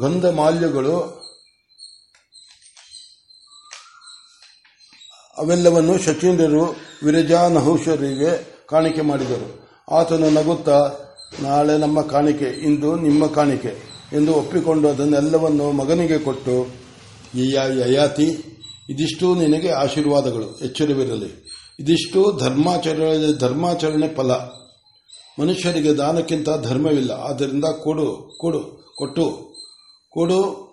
ಗಂಧಮಾಲ್ಯಗಳು 0.00 1.25
ಅವೆಲ್ಲವನ್ನು 5.38 5.98
ಶಚೀಂದ್ರರು 5.98 6.76
ವಿರಜಾ 7.04 7.48
ನಹುಷರಿಗೆ 7.48 8.56
ಕಾಣಿಕೆ 8.66 9.00
ಮಾಡಿದರು. 9.00 9.68
ಆತನು 9.94 10.30
ನಗುತ್ತಾ, 10.30 10.92
ನಾಳೆ 11.42 11.78
ನಮ್ಮ 11.78 12.00
ಕಾಣಿಕೆ, 12.00 12.44
ಇಂದು 12.44 12.96
ನಿಮ್ಮ 12.96 13.26
ಕಾಣಿಕೆ 13.26 13.96
ಎಂದು 14.12 14.34
ಒಪ್ಪಿಕೊಂಡು 14.34 14.88
ಅದನ್ನೆಲ್ಲವನ್ನು 14.88 15.72
ಮಗನಿಗೆ 15.72 16.18
ಕೊಟ್ಟು 16.18 16.66
ಯಯಾತಿ, 17.34 18.28
ಇದಿಷ್ಟು 18.90 19.34
ನಿನಗೆ 19.34 19.70
ಆಶೀರ್ವಾದಗಳು, 19.70 20.58
ಎಚ್ಚರವಿರಲಿ. 20.58 21.46
ಇದಿಷ್ಟು 21.80 22.38
ಧರ್ಮಾಚರಣೆ 22.38 23.38
ಧರ್ಮಾಚರಣೆ 23.38 24.14
ಫಲ. 24.14 24.30
ಮನುಷ್ಯರಿಗೆ 25.40 25.92
ದಾನಕ್ಕಿಂತ 25.92 26.48
ಧರ್ಮವಿಲ್ಲ. 26.62 27.10
ಆದ್ದರಿಂದ 27.10 27.64
ಕೊಡು 27.64 28.38
ಕೊಡು, 28.38 28.92
ಕೊಟ್ಟು 28.96 29.54
ಕೊಡು, 30.10 30.66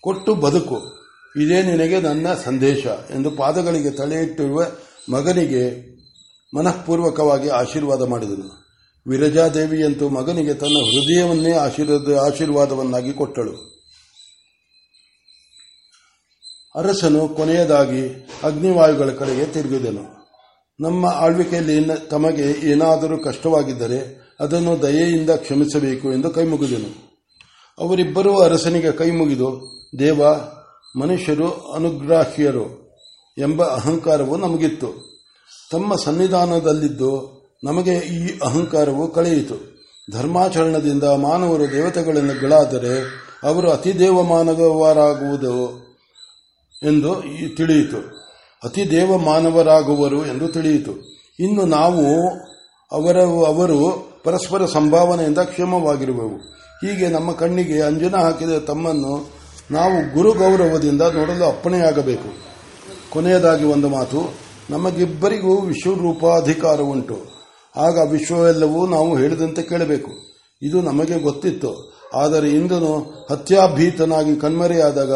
ಕೊಟ್ಟು 0.00 0.34
ಬದುಕು. 0.34 0.99
ಇದೇ 1.36 1.62
ನಿನಗೆ 1.62 2.00
ನನ್ನ 2.00 2.26
ಸಂದೇಶ 2.44 2.86
ಎಂದು 2.86 3.30
ಪಾದಗಳಿಗೆ 3.30 3.90
ತಲೆಯಿಟ್ಟಿರುವ 3.90 4.66
ಮಗನಿಗೆ 5.10 5.90
ಮನಃಪೂರ್ವಕವಾಗಿ 6.56 7.48
ಆಶೀರ್ವಾದ 7.48 8.02
ಮಾಡಿದನು. 8.02 8.60
ವಿರಜಾದೇವಿಯಂತೂ 9.06 10.08
ಮಗನಿಗೆ 10.08 10.54
ತನ್ನ 10.54 10.76
ಹೃದಯವನ್ನೇ 10.76 11.52
ಆಶೀರ್ವಾದವನ್ನಾಗಿ 12.14 13.12
ಕೊಟ್ಟಳು. 13.12 13.70
ಅರಸನು 16.74 17.28
ಕೊನೆಯದಾಗಿ 17.28 18.28
ಅಗ್ನಿವಾಯುಗಳ 18.42 19.10
ಕಡೆಗೆ 19.10 19.46
ತಿರುಗಿದನು. 19.46 20.20
ನಮ್ಮ 20.80 21.06
ಆಳ್ವಿಕೆಯಲ್ಲಿ 21.06 22.08
ತಮಗೆ 22.08 22.70
ಏನಾದರೂ 22.70 23.18
ಕಷ್ಟವಾಗಿದ್ದರೆ 23.18 24.20
ಅದನ್ನು 24.40 24.82
ದಯೆಯಿಂದ 24.82 25.30
ಕ್ಷಮಿಸಬೇಕು 25.30 26.12
ಎಂದು 26.12 26.30
ಕೈಮುಗಿದನು. 26.30 27.10
ಅವರಿಬ್ಬರೂ 27.78 28.38
ಅರಸನಿಗೆ 28.38 28.92
ಕೈಮುಗಿದು, 28.92 29.62
ದೇವ 29.98 30.22
ಮನುಷ್ಯರು 30.96 31.72
ಅನುಗ್ರಾಹ್ಯರು 31.72 32.96
ಎಂಬ 33.38 33.62
ಅಹಂಕಾರವು 33.62 34.36
ನಮಗಿತ್ತು. 34.36 35.10
ತಮ್ಮ 35.72 35.96
ಸನ್ನಿಧಾನದಲ್ಲಿದ್ದು 35.96 37.40
ನಮಗೆ 37.64 37.94
ಈ 37.94 38.38
ಅಹಂಕಾರವು 38.44 39.08
ಕಳೆಯಿತು. 39.08 39.54
ಧರ್ಮಾಚರಣದಿಂದ 40.12 41.04
ಮಾನವರು 41.04 41.72
ದೇವತೆಗಳಾದರೆ 41.72 43.02
ಅವರು 43.42 43.70
ಅತಿದೇವ 43.70 44.22
ಮಾನವರಾಗುವುದು 44.22 45.90
ಎಂದು 46.82 47.14
ತಿಳಿಯಿತು. 47.56 48.20
ಅತಿ 48.64 48.90
ದೇವ 48.90 49.18
ಮಾನವರಾಗುವರು 49.18 50.26
ಎಂದು 50.26 50.48
ತಿಳಿಯಿತು. 50.48 50.92
ಇನ್ನು 51.40 51.66
ನಾವು 51.66 52.30
ಅವರ, 52.92 53.20
ಅವರು 53.46 54.10
ಪರಸ್ಪರ 54.24 54.66
ಸಂಭಾವನೆಯಿಂದ 54.66 55.38
ಕ್ಷೇಮವಾಗಿರುವೆವು. 55.38 56.36
ಹೀಗೆ 56.86 57.08
ನಮ್ಮ 57.08 57.32
ಕಣ್ಣಿಗೆ 57.32 57.80
ಅಂಜನ 57.82 58.14
ಹಾಕಿದ 58.16 58.58
ತಮ್ಮನ್ನು 58.58 59.39
ನಾವು 59.70 60.14
ಗುರು 60.14 60.32
ಗೌರವದಿಂದ 60.32 61.02
ನೋಡಲು 61.02 61.44
ಅಪ್ಪಣೆಯಾಗಬೇಕು. 61.44 62.28
ಕೊನೆಯದಾಗಿ 63.10 63.64
ಒಂದು 63.64 63.88
ಮಾತು, 63.88 64.34
ನಮಗಿಬ್ಬರಿಗೂ 64.70 65.60
ವಿಶ್ವರೂಪಾಧಿಕಾರ 65.60 66.80
ಉಂಟು. 66.80 67.18
ಆಗ 67.76 68.10
ವಿಶ್ವವೆಲ್ಲವೂ 68.10 68.86
ನಾವು 68.86 69.16
ಹೇಳಿದಂತೆ 69.16 69.62
ಕೇಳಬೇಕು. 69.62 70.10
ಇದು 70.62 70.82
ನಮಗೆ 70.82 71.18
ಗೊತ್ತಿತ್ತು. 71.18 72.00
ಆದರೆ 72.14 72.50
ಇಂದನು 72.50 73.26
ಹತ್ಯಾಭೀತನಾಗಿ 73.30 74.36
ಕಣ್ಮರೆಯಾದಾಗ 74.36 75.12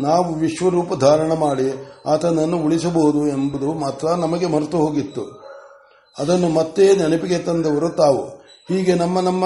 ನಾವು 0.00 0.34
ವಿಶ್ವರೂಪ 0.34 0.94
ಧಾರಣ 1.00 1.32
ಮಾಡಿ 1.32 1.92
ಆತನನ್ನು 2.06 2.56
ಉಳಿಸಬಹುದು 2.56 3.28
ಎಂಬುದು 3.28 3.72
ಮಾತ್ರ 3.72 4.08
ನಮಗೆ 4.08 4.46
ಮರೆತು 4.46 4.76
ಹೋಗಿತ್ತು. 4.76 5.42
ಅದನ್ನು 6.18 6.48
ಮತ್ತೆ 6.48 6.96
ನೆನಪಿಗೆ 6.96 7.38
ತಂದವರು 7.38 7.88
ತಾವು. 7.88 8.24
ಹೀಗೆ 8.68 8.94
ನಮ್ಮ 8.94 9.20
ನಮ್ಮ 9.20 9.44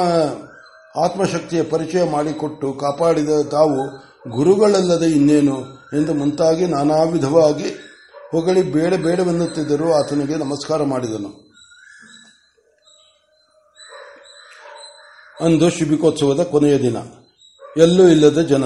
ಆತ್ಮಶಕ್ತಿಯ 1.01 1.63
ಪರಿಚಯ 1.63 2.11
ಮಾಡಿಕೊಟ್ಟು 2.11 2.73
ಕಾಪಾಡಿದ 2.73 3.29
ತಾವು 3.51 4.06
ಗುರುಗಳಲ್ಲದೆ 4.31 5.11
ಇನ್ನೇನು 5.11 5.61
ಎಂದು 5.95 6.15
ಮುಂತಾಗಿ 6.15 6.67
ನಾನಾ 6.67 7.03
ವಿಧವಾಗಿ 7.03 7.69
ಹೊಗಳಿ 8.33 8.63
ಬೇಡ 8.63 8.95
ಬೇಡವೆನ್ನುತ್ತಿದ್ದರೂ 8.95 9.93
ಆತನಿಗೆ 9.93 10.35
ನಮಸ್ಕಾರ 10.35 10.83
ಮಾಡಿದನು. 10.83 11.47
ಅಂದು 15.41 15.71
ಶಿಬಿಕೋತ್ಸವದ 15.71 16.43
ಕೊನೆಯ 16.43 16.79
ದಿನ. 16.79 16.97
ಎಲ್ಲೂ 17.77 18.09
ಇಲ್ಲದ 18.09 18.41
ಜನ. 18.41 18.65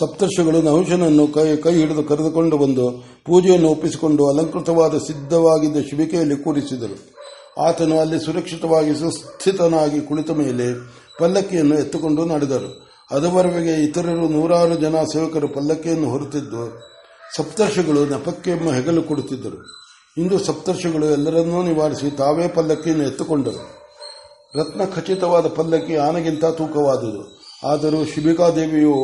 ಸಪ್ತರ್ಷಿಗಳು 0.00 0.62
ನಹುಶನನ್ನು 0.62 1.26
ಕೈ 1.26 1.56
ಕೈ 1.56 1.74
ಹಿಡಿದು 1.74 2.02
ಕರೆದುಕೊಂಡು 2.02 2.58
ಬಂದು 2.58 2.90
ಪೂಜೆಯನ್ನು 3.24 3.68
ಒಪ್ಪಿಸಿಕೊಂಡು 3.68 4.28
ಅಲಂಕೃತವಾದ 4.28 4.98
ಸಿದ್ಧವಾಗಿದ್ದ 4.98 5.76
ಶಿಬಿಕೆಯಲ್ಲಿ 5.90 6.36
ಕೂರಿಸಿದರು. 6.36 7.14
ಆತನು 7.62 8.00
ಅಲ್ಲಿ 8.00 8.24
ಸುರಕ್ಷಿತವಾಗಿ 8.24 8.94
ಸುಸ್ಥಿತನಾಗಿ 8.94 10.00
ಕುಳಿತ 10.00 10.30
ಮೇಲೆ 10.30 10.86
ಪಲ್ಲಕ್ಕಿಯನ್ನು 11.18 11.78
ಎತ್ತುಕೊಂಡು 11.78 12.24
ನಡೆದರು. 12.24 12.87
ಅದವರೆಗೆ 13.10 13.84
ಇತರರು 13.84 14.28
ನೂರಾರು 14.28 14.74
ಜನ 14.74 14.96
ಸೇವಕರು 15.02 15.48
ಪಲ್ಲಕ್ಕಿಯನ್ನು 15.48 16.10
ಹೊರುತ್ತಿದ್ದು 16.10 16.88
ಸಪ್ತರ್ಷಿಗಳು 17.36 18.06
ನೆಪಕ್ಕೆ 18.06 18.52
ಹೆಗಲು 18.52 19.02
ಕೊಡುತ್ತಿದ್ದರು. 19.02 19.62
ಇಂದು 20.16 20.38
ಸಪ್ತರ್ಷಿಗಳು 20.38 21.06
ಎಲ್ಲರನ್ನೂ 21.06 21.62
ನಿವಾರಿಸಿ 21.62 22.16
ತಾವೇ 22.16 22.48
ಪಲ್ಲಕ್ಕಿಯನ್ನು 22.48 23.04
ಎತ್ತುಕೊಂಡರು. 23.04 23.78
ರತ್ನ 24.58 24.84
ಖಚಿತವಾದ 24.84 25.46
ಪಲ್ಲಕ್ಕಿ 25.46 25.96
ಆನೆಗಿಂತ 25.96 26.44
ತೂಕವಾದುದು. 26.44 27.40
ಆದರೂ 27.64 28.04
ಶಿಬಿಕಾದೇವಿಯು 28.04 28.94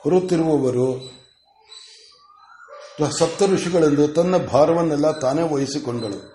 ಹೊರುತ್ತಿರುವವರು 0.00 1.14
ಸಪ್ತ 3.18 3.42
ಋಷಿಗಳೆಂದು 3.42 4.08
ತನ್ನ 4.08 4.36
ಭಾರವನ್ನೆಲ್ಲ 4.36 5.10
ತಾನೇ 5.10 5.42
ವಹಿಸಿಕೊಂಡಳು. 5.42 6.34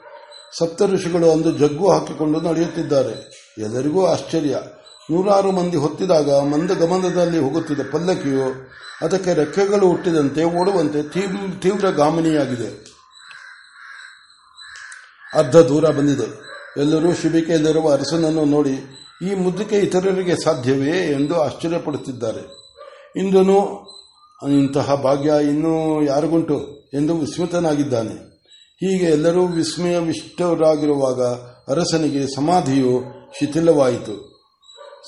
ಸಪ್ತ 0.58 0.84
ಋಷಿಗಳು 0.84 1.32
ಅಂದು 1.32 1.52
ಜಗ್ಗು 1.52 1.92
ಹಾಕಿಕೊಂಡು 1.92 2.42
ನಡೆಯುತ್ತಿದ್ದಾರೆ. 2.42 3.48
ಎಲ್ಲರಿಗೂ 3.58 4.06
ಆಶ್ಚರ್ಯ. 4.06 4.60
ನೂರಾರು 5.12 5.52
ಮಂದಿ 5.52 5.78
ಹೊತ್ತಿದಾಗ 5.78 6.32
ಮಂದ 6.32 6.72
ಗಮನದಲ್ಲಿ 6.72 7.40
ಹೋಗುತ್ತಿದ್ದ 7.40 7.82
ಪಲ್ಲಕ್ಕಿಯು 7.92 8.70
ಅದಕ್ಕೆ 9.02 9.34
ರೆಕ್ಕೆಗಳು 9.34 9.88
ಹುಟ್ಟಿದಂತೆ 9.88 10.44
ಓಡುವಂತೆ 10.44 11.04
ತೀವ್ರ 11.60 11.90
ಗಾಮಿನಿಯಾಗಿದೆ. 11.90 12.90
ಅರ್ಧ 15.34 15.56
ದೂರ 15.56 15.90
ಬಂದಿದೆ. 15.90 16.50
ಎಲ್ಲರೂ 16.78 17.14
ಶಿಬಿಕೆಯಲ್ಲಿರುವ 17.14 17.94
ಅರಸನನ್ನು 17.94 18.46
ನೋಡಿ, 18.46 18.76
ಈ 19.22 19.36
ಮುದ್ರಿಕೆ 19.36 19.80
ಇತರರಿಗೆ 19.80 20.36
ಸಾಧ್ಯವೇ 20.44 20.98
ಎಂದು 21.12 21.42
ಆಶ್ಚರ್ಯಪಡುತ್ತಿದ್ದಾರೆ. 21.42 22.42
ಇಂದನು 23.20 23.90
ಇಂತಹ 24.50 24.96
ಭಾಗ್ಯ 24.96 25.32
ಇನ್ನೂ 25.44 26.02
ಯಾರಿಗುಂಟು 26.02 26.90
ಎಂದು 26.94 27.18
ವಿಸ್ಮಿತನಾಗಿದ್ದಾನೆ. 27.18 28.14
ಹೀಗೆ 28.82 29.06
ಎಲ್ಲರೂ 29.06 29.46
ವಿಸ್ಮಯವಿಷ್ಟರಾಗಿರುವಾಗ 29.48 31.22
ಅರಸನಿಗೆ 31.72 32.36
ಸಮಾಧಿಯು 32.36 33.04
ಶಿಥಿಲವಾಯಿತು. 33.40 34.29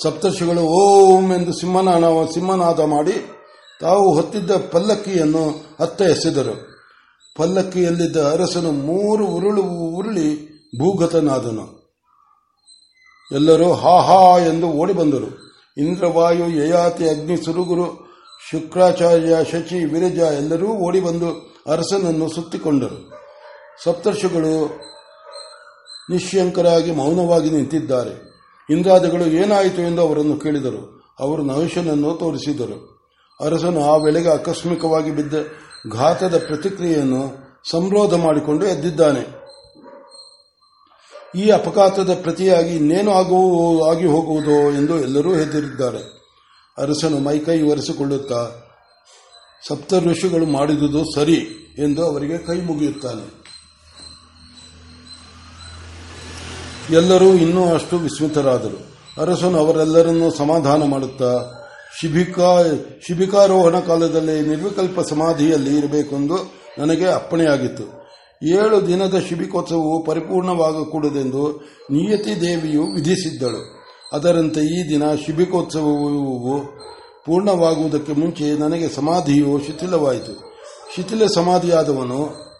ಸಪ್ತರ್ಷಿಗಳು 0.03 0.61
ಓಂ 0.61 1.33
ಎಂದು 1.33 1.53
ಸಿಂಹನಾದ 1.53 2.03
ಸಿಂಹನಾದ 2.33 2.79
ಮಾಡಿ 2.79 3.31
ತಾವು 3.81 4.13
ಹೊತ್ತಿದ್ದ 4.13 4.51
ಪಲ್ಲಕ್ಕಿಯನ್ನು 4.51 5.75
ಅತ್ತ 5.79 6.01
ಎಸೆದರು. 6.01 6.71
ಪಲ್ಲಕ್ಕಿಯಲ್ಲಿದ್ದ 7.37 8.17
ಅರಸನು 8.17 8.71
ಮೂರು 8.71 9.25
ಉರುಳು 9.25 9.61
ಉರುಳಿ 9.95 10.51
ಭೂಗತನಾದನು. 10.79 11.81
ಎಲ್ಲರೂ 13.31 13.73
ಹಾ 13.73 14.01
ಹಾ 14.01 14.37
ಎಂದು 14.39 14.67
ಓಡಿ 14.67 14.93
ಬಂದರು. 14.93 15.53
ಇಂದ್ರವಾಯು, 15.77 16.47
ಯಯಾತಿ, 16.47 17.09
ಅಗ್ನಿ, 17.09 17.45
ಸುರುಗುರು, 17.45 18.15
ಶುಕ್ರಾಚಾರ್ಯ, 18.51 19.35
ಶಚಿ, 19.51 19.85
ವಿರಜ 19.85 20.17
ಎಲ್ಲರೂ 20.17 20.67
ಓಡಿ 20.67 21.01
ಬಂದು 21.01 21.55
ಅರಸನನ್ನು 21.67 22.29
ಸುತ್ತಿಕೊಂಡರು. 22.29 23.11
ಸಪ್ತರ್ಷಿಗಳು 23.83 24.79
ನಿಶ್ಯಂಕರಾಗಿ 26.09 26.91
ಮೌನವಾಗಿ 26.91 27.49
ನಿಂತಿದ್ದಾರೆ. 27.49 28.30
ಇಂದ್ರಾದಿಗಳು 28.71 29.25
ಏನಾಯಿತು 29.25 29.81
ಎಂದು 29.81 30.01
ಅವರನ್ನು 30.01 30.37
ಕೇಳಿದರು. 30.37 31.01
ಅವರು 31.19 31.43
ನಹುಶನನ್ನು 31.43 32.13
ತೋರಿಸಿದರು. 32.13 32.91
ಅರಸನು 33.41 33.93
ಆ 33.93 33.95
ವೇಳೆಗೆ 33.95 34.29
ಆಕಸ್ಮಿಕವಾಗಿ 34.29 35.11
ಬಿದ್ದ 35.11 35.33
ಘಾತದ 35.91 36.37
ಪ್ರತಿಕ್ರಿಯೆಯನ್ನು 36.37 37.37
ಸಂರೋಧ 37.69 38.13
ಮಾಡಿಕೊಂಡು 38.13 38.65
ಎದ್ದಿದ್ದಾನೆ. 38.65 39.41
ಈ 41.35 41.49
ಅಪಘಾತದ 41.49 42.13
ಪ್ರತಿಯಾಗಿ 42.13 42.75
ಇನ್ನೇನು 42.75 43.11
ಆಗಿ 43.83 44.05
ಹೋಗುವುದೋ 44.05 44.71
ಎಂದು 44.71 44.99
ಎಲ್ಲರೂ 44.99 45.33
ಹೆದರಿದ್ದಾರೆ. 45.33 46.21
ಅರಸನು 46.77 47.19
ಮೈಕೈ 47.19 47.61
ಒರೆಸಿಕೊಳ್ಳುತ್ತಾ 47.61 48.49
ಸಪ್ತ 49.67 49.93
ಋಷಿಗಳು 49.93 50.45
ಮಾಡಿದುದು 50.45 51.15
ಸರಿ 51.15 51.39
ಎಂದು 51.79 52.05
ಅವರಿಗೆ 52.05 52.37
ಕೈ 52.37 52.61
ಮುಗಿಯುತ್ತಾನೆ. 52.61 53.40
ಎಲ್ಲರೂ 56.91 57.25
ಇನ್ನೂ 57.25 57.73
ಅಷ್ಟು 57.73 57.97
ವಿಸ್ಮಿತರಾದರು. 57.97 58.79
ಅರಸನು 59.21 59.57
ಅವರೆಲ್ಲರನ್ನೂ 59.57 60.31
ಸಮಾಧಾನ 60.31 60.83
ಮಾಡುತ್ತಾ, 60.83 61.51
ಶಿಬಿಕಾ, 61.99 62.63
ಶಿಬಿಕಾರೋಹಣ 63.07 63.79
ಕಾಲದಲ್ಲಿ 63.79 64.41
ನಿರ್ವಿಕಲ್ಪ 64.41 64.99
ಸಮಾಧಿಯಲ್ಲಿ 64.99 65.77
ಇರಬೇಕೆಂದು 65.77 66.53
ನನಗೆ 66.79 67.05
ಅಪ್ಪಣೆಯಾಗಿತ್ತು. 67.05 67.83
ಏಳು 68.43 68.87
ದಿನದ 68.87 69.19
ಶಿಬಿಕೋತ್ಸವವು 69.29 70.03
ಪರಿಪೂರ್ಣವಾಗಕೂಡದೆಂದು 70.03 71.67
ನಿಯತಿ 71.91 72.41
ದೇವಿಯು 72.41 72.83
ವಿಧಿಸಿದ್ದಳು. 72.83 73.81
ಅದರಂತೆ 74.13 74.59
ಈ 74.59 74.89
ದಿನ 74.89 75.03
ಶಿಬಿಕೋತ್ಸವವು 75.25 76.59
ಪೂರ್ಣವಾಗುವುದಕ್ಕೆ 77.25 78.13
ಮುಂಚೆ 78.13 78.59
ನನಗೆ 78.59 78.87
ಸಮಾಧಿಯು 78.89 79.59
ಶಿಥಿಲವಾಯಿತು 79.59 80.33
ಶಿಥಿಲ 80.95 81.25
ಸಮಾಧಿಯಾದವನು 81.25 82.50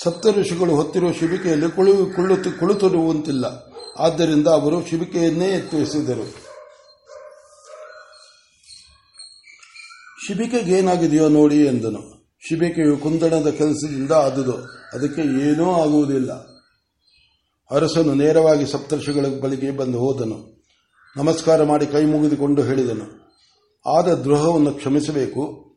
ಸಪ್ತ 0.00 0.26
ಋಷಿಗಳು 0.26 0.76
ಹೊತ್ತಿರುವ 0.76 1.12
ಶಿಬಿಕೆಯಲ್ಲಿ 1.12 1.70
ಕುಳಿತಿರುವಂತಿಲ್ಲ. 2.58 3.44
ಆದ್ದರಿಂದ 3.98 4.46
ಅವರು 4.46 4.86
ಶಿಬಿಕೆಯನ್ನೇ 4.86 5.48
ಎತ್ತರಿಸಿದರು 5.48 6.52
ಶಿಬಿಕೆಗೆ 10.26 10.78
ಏನಾಗಿದೆಯೋ 10.78 11.28
ನೋಡಿ 11.28 11.64
ಎಂದನು. 11.64 12.28
ಶಿಬಿಕೆಯು 12.48 12.96
ಕುಂದಣದ 12.96 13.50
ಕೆಲಸದಿಂದ 13.50 14.12
ಆದುದು. 14.12 14.52
ಅದಕ್ಕೆ 14.92 15.22
ಏನೂ 15.22 15.72
ಆಗುವುದಿಲ್ಲ. 15.72 16.32
ಅರಸನು 17.70 18.14
ನೇರವಾಗಿ 18.14 18.66
ಸಪ್ತರ್ಷಿಗಳ 18.66 19.26
ಬಳಿಗೆ 19.40 19.70
ಬಂದು 19.70 19.98
ಹೋದನು. 19.98 20.64
ನಮಸ್ಕಾರ 21.16 21.62
ಮಾಡಿ 21.62 21.86
ಕೈ 21.86 22.04
ಮುಗಿದುಕೊಂಡು 22.04 22.62
ಹೇಳಿದನು. 22.62 23.22
ಆದ 23.98 24.08
ದ್ರೋಹವನ್ನು 24.08 24.72
ಕ್ಷಮಿಸಬೇಕು. 24.72 25.74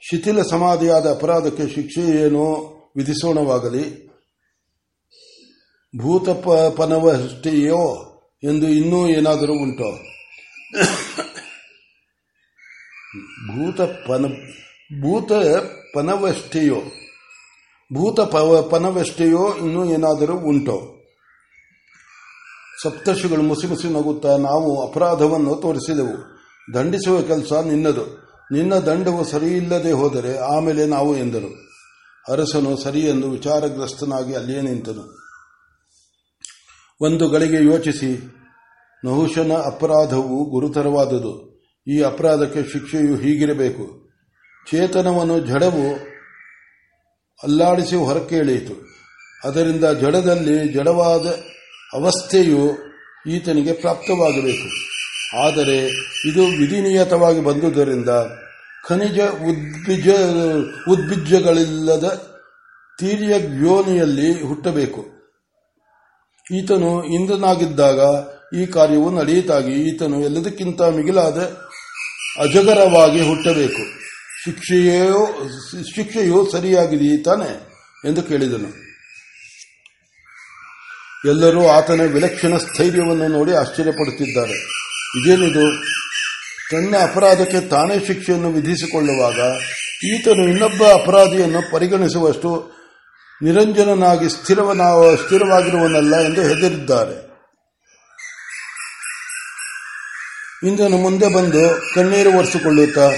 ಶಿಥಿಲ 0.00 0.42
ಸಮಾಧಿಯಾದ 0.42 1.10
ಅಪರಾಧಕ್ಕೆ 1.10 1.68
ಶಿಕ್ಷೆ 1.68 2.00
ಏನೋ 2.00 2.76
ವಿಧಿಸೋಣವಾಗಲಿ. 2.96 4.10
ಭೂತಪನವಷ್ಟೆಯೋ 6.02 8.06
ಎಂದು 8.42 8.68
ಇನ್ನೂ 8.68 9.08
ಏನಾದರೂ 9.08 9.52
ಉಂಟೋ? 9.52 9.98
ಭೂತ 13.46 13.80
ಪನ 13.80 14.24
ಭೂತ 15.02 15.32
ಪನವಷ್ಟೆಯೋ 15.94 16.76
ಭೂತ 17.92 18.20
ಪನವಷ್ಟೆಯೋ 18.70 19.56
ಇನ್ನೂ 19.56 19.84
ಏನಾದರೂ 19.84 20.38
ಉಂಟೋ? 20.38 20.96
ಸಪ್ತರ್ಷಿಗಳು 22.82 23.42
ಮುಸಿ 23.42 23.66
ಮುಸಿ 23.66 23.88
ನಗುತ್ತಾ 23.88 24.36
ನಾವು 24.36 24.90
ಅಪರಾಧವನ್ನು 24.90 25.54
ತೋರಿಸಿದೆವು. 25.54 26.42
ದಂಡಿಸುವ 26.74 27.22
ಕೆಲಸ 27.22 27.52
ನಿನ್ನದು. 27.52 28.30
ನಿನ್ನ 28.52 28.74
ದಂಡವು 28.74 29.24
ಸರಿಯಿಲ್ಲದೆ 29.24 29.92
ಹೋದರೆ 29.92 30.38
ಆಮೇಲೆ 30.38 30.86
ನಾವು 30.86 31.16
ಎಂದರು. 31.16 31.69
ಅರಸನು 32.28 32.76
ಸರಿ 32.76 33.00
ಎಂದು 33.00 33.30
ವಿಚಾರಗ್ರಸ್ತನಾಗಿ 33.30 34.34
ಅಲ್ಲಿಯೇ 34.34 34.60
ನಿಂತನು. 34.60 35.20
ಒಂದು 37.00 37.28
ಗಳಿಗೆ 37.28 37.64
ಯೋಚಿಸಿ 37.64 38.36
ನಹುಶನ 39.04 39.52
ಅಪರಾಧವು 39.52 40.50
ಗುರುತರವಾದುದು. 40.50 41.62
ಈ 41.88 42.02
ಅಪರಾಧಕ್ಕೆ 42.02 42.72
ಶಿಕ್ಷೆಯು 42.72 43.16
ಹೀಗಿರಬೇಕು. 43.16 44.10
ಚೇತನವನ್ನು 44.70 45.40
ಜಡವು 45.40 45.94
ಅಲ್ಲಾಡಿಸಿ 47.42 47.96
ಹೊರಕ್ಕೆ 47.96 48.36
ಎಳೆಯಿತು. 48.36 48.74
ಅದರಿಂದ 49.48 49.84
ಜಡದಲ್ಲಿ 49.84 50.68
ಜಡವಾದ 50.68 51.26
ಅವಸ್ಥೆಯು 51.94 52.70
ಈತನಿಗೆ 53.26 53.72
ಪ್ರಾಪ್ತವಾಗಬೇಕು. 53.72 54.90
ಆದರೆ 55.46 55.86
ಇದು 56.30 56.46
ವಿಧಿನಿಯತವಾಗಿ 56.46 57.40
ಬಂದುದರಿಂದ 57.40 58.08
ಖನಿಜ 58.90 59.20
ಉದ್ಬಿಜ 59.20 60.08
ಉದ್ಬಿಜ್ಜಗಳಿಲ್ಲದ 60.88 62.04
ತೀರ್ಯ 62.98 63.34
ಯೋನಿಯಲ್ಲಿ 63.66 64.42
ಹುಟ್ಟಬೇಕು. 64.42 65.06
ಈತನು 66.52 67.04
ಇಂದ್ರನಾಗಿದ್ದಾಗ 67.04 68.00
ಈ 68.58 68.66
ಕಾರ್ಯವು 68.66 69.10
ನಡೆಯಿತಾಗಿ 69.10 69.72
ಈತನು 69.72 70.20
ಎಲ್ಲದಕ್ಕಿಂತ 70.20 70.82
ಮಿಗಿಲಾದ 70.82 71.38
ಅಜಗರವಾಗಿ 72.40 73.28
ಹುಟ್ಟಬೇಕು. 73.28 74.00
ಶಿಕ್ಷೆಯೋ, 74.44 75.26
ಶಿಕ್ಷೆಯು 75.94 76.50
ಸರಿಯಾಗಿದೆಯೇ 76.52 77.16
ಎಂದು 78.08 78.22
ಕೇಳಿದನು. 78.22 78.90
ಎಲ್ಲರೂ 81.28 81.66
ಆತನ 81.66 82.00
ವಿಲಕ್ಷಣ 82.00 82.56
ಸ್ಥೈರ್ಯವನ್ನು 82.56 83.28
ನೋಡಿ 83.28 83.52
ಆಶ್ಚರ್ಯಪಡುತ್ತಿದ್ದಾರೆ. 83.52 84.66
ಇದೇನಿದು? 85.20 85.99
ತನ್ನ 86.70 86.96
ಅಪರಾಧಕ್ಕೆ 87.02 87.68
ತಾನೇ 87.68 88.04
ಶಿಕ್ಷೆಯನ್ನು 88.06 88.50
ವಿಧಿಸಿಕೊಳ್ಳುವಾಗ 88.50 89.38
ಈತನು 90.04 90.48
ಇನ್ನೊಬ್ಬ 90.48 90.82
ಅಪರಾಧಿಯನ್ನು 90.82 91.72
ಪರಿಗಣಿಸುವಷ್ಟು 91.72 92.72
ನಿರಂಜನನಾಗಿ 93.42 94.28
ಸ್ಥಿರವನ 94.28 94.80
ಸ್ಥಿರವಾಗಿರುವನಲ್ಲ 95.14 96.20
ಎಂದು 96.20 96.42
ಹೆದರಿದ್ದಾರೆ. 96.42 97.30
ಇಂದನು 100.68 100.96
ಮುಂದೆ 100.96 101.28
ಬಂದು 101.28 101.94
ಕಣ್ಣೀರು 101.94 102.38
ಒರೆಸಿಕೊಳ್ಳುತ್ತಾ, 102.38 103.12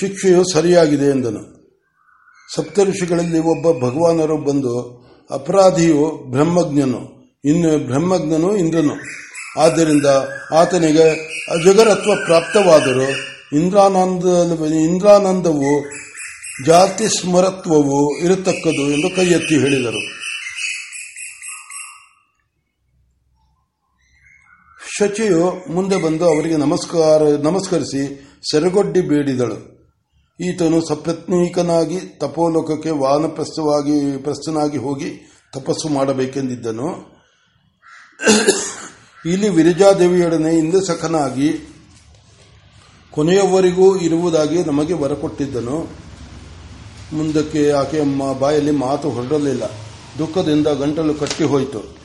ಶಿಕ್ಷೆಯು 0.00 0.52
ಸರಿಯಾಗಿದೆ 0.52 1.10
ಎಂದನು. 1.10 1.54
ಸಪ್ತಋಷಿಗಳಲ್ಲಿ 2.54 3.38
ಒಬ್ಬ 3.38 3.86
ಭಗವಾನರು 3.86 4.36
ಬಂದು, 4.36 5.04
ಅಪರಾಧಿಯು 5.30 6.30
ಬ್ರಹ್ಮಜ್ಞನು, 6.30 7.00
ಇನ್ನು 7.44 7.86
ಬ್ರಹ್ಮಜ್ಞನು 7.86 8.56
ಇಂದ್ರನು. 8.56 9.23
ಆದ್ದರಿಂದ 9.56 10.06
ಆತನಿಗೆ 10.52 11.08
ಅಜಗರತ್ವ 11.50 12.24
ಪ್ರಾಪ್ತವಾದರೂ 12.24 13.08
ಇಂದ್ರಾನಂದ, 13.58 14.24
ಇಂದ್ರಾನಂದವು 14.74 15.84
ಜಾತಿ 16.66 17.20
ಸ್ಮರತ್ವವು 17.20 18.18
ಇರತಕ್ಕದು 18.18 18.90
ಎಂದು 18.90 19.16
ಕೈ 19.16 19.26
ಹೇಳಿದರು. 19.58 20.24
ಶಚಿಯು 24.98 25.72
ಮುಂದೆ 25.72 25.96
ಬಂದು 25.96 26.24
ಅವರಿಗೆ 26.24 26.56
ನಮಸ್ಕಾರ, 26.56 27.22
ನಮಸ್ಕರಿಸಿ 27.22 28.30
ಸೆರಗೊಡ್ಡಿ 28.50 29.00
ಬೇಡಿದಳು. 29.00 29.74
ಈತನು 30.40 30.88
ಸಪ್ರತ್ನೀಕನಾಗಿ 30.88 32.00
ತಪೋಲೋಕಕ್ಕೆ 32.00 32.90
ವಾನಪ್ರಸ್ಥವಾಗಿ, 32.90 34.22
ಪ್ರಸ್ಥನಾಗಿ 34.22 34.76
ಹೋಗಿ 34.76 35.10
ತಪಸ್ಸು 35.52 35.88
ಮಾಡಬೇಕೆಂದಿದ್ದನು. 35.88 37.14
ಇಲ್ಲಿ 39.26 39.48
ವಿರಜಾದೇವಿಯೊಡನೆ 39.48 40.58
ಇಂದ್ರಸಖನಾಗಿ 40.58 41.74
ಕೊನೆಯವರೆಗೂ 43.10 43.96
ಇರುವುದಾಗಿ 43.96 44.64
ನಮಗೆ 44.64 44.94
ಬರಕೊಟ್ಟಿದ್ದನು. 44.94 45.88
ಮುಂದಕ್ಕೆ 47.12 47.70
ಆಕೆ 47.70 48.02
ಮ- 48.02 48.32
ಬಾಯಲ್ಲಿ 48.32 48.70
ಮಾತು 48.70 49.10
ಹೊರಡಲಿಲ್ಲ. 49.10 49.62
ದುಃಖದಿಂದ 50.18 50.66
ಗಂಟಲು 50.66 51.14
ಕಟ್ಟಿ 51.14 51.44
ಹೋಯಿತು. 51.44 51.96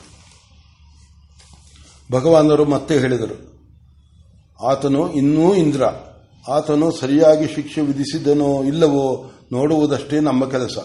ಭಗವಾನರು 2.12 2.64
ಮತ್ತೆ 2.64 2.98
ಹೇಳಿದರು, 2.98 3.50
ಆತನು 4.66 5.12
ಇನ್ನೂ 5.12 5.54
ಇಂದ್ರ. 5.54 5.82
ಆತನು 6.48 6.92
ಸರಿಯಾಗಿ 6.92 7.54
ಶಿಕ್ಷೆ 7.54 7.80
ವಿಧಿಸಿದನೋ 7.80 8.62
ಇಲ್ಲವೋ 8.62 9.30
ನೋಡುವುದಷ್ಟೇ 9.52 10.20
ನಮ್ಮ 10.20 10.50
ಕೆಲಸ. 10.50 10.78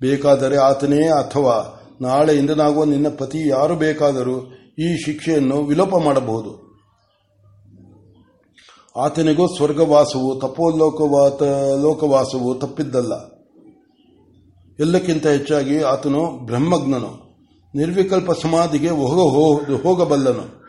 ಬೇಕಾದರೆ 0.00 0.56
ಆತನೇ 0.56 1.08
ಅಥವಾ 1.08 1.78
ನಾಳೆ 2.00 2.36
ಇಂದ್ರನಾಗುವ 2.36 2.84
ನಿನ್ನ 2.84 3.06
ಪತಿ 3.08 3.48
ಯಾರು 3.48 3.74
ಬೇಕಾದರೂ 3.74 4.61
ಈ 4.78 4.96
ಶಿಕ್ಷೆಯನ್ನು 4.96 5.62
ವಿಲೋಪ 5.62 5.96
ಮಾಡಬಹುದು. 6.04 6.72
ಆತನಿಗೂ 8.96 9.46
ಸ್ವರ್ಗವಾಸವು, 9.46 10.40
ತಪೋಲೋಕವಾತ, 10.40 11.42
ಲೋಕವಾಸವು 11.80 12.54
ತಪ್ಪಿದ್ದಲ್ಲ. 12.54 13.12
ಎಲ್ಲಕ್ಕಿಂತ 14.80 15.26
ಹೆಚ್ಚಾಗಿ 15.26 15.82
ಆತನು 15.82 16.46
ಬ್ರಹ್ಮಜ್ಞನು. 16.46 17.22
ನಿರ್ವಿಕಲ್ಪ 17.74 18.32
ಸಮಾಧಿಗೆ 18.32 18.90
ಹೋಗ 18.90 19.82
ಹೋಗಬಲ್ಲನು. 19.82 20.62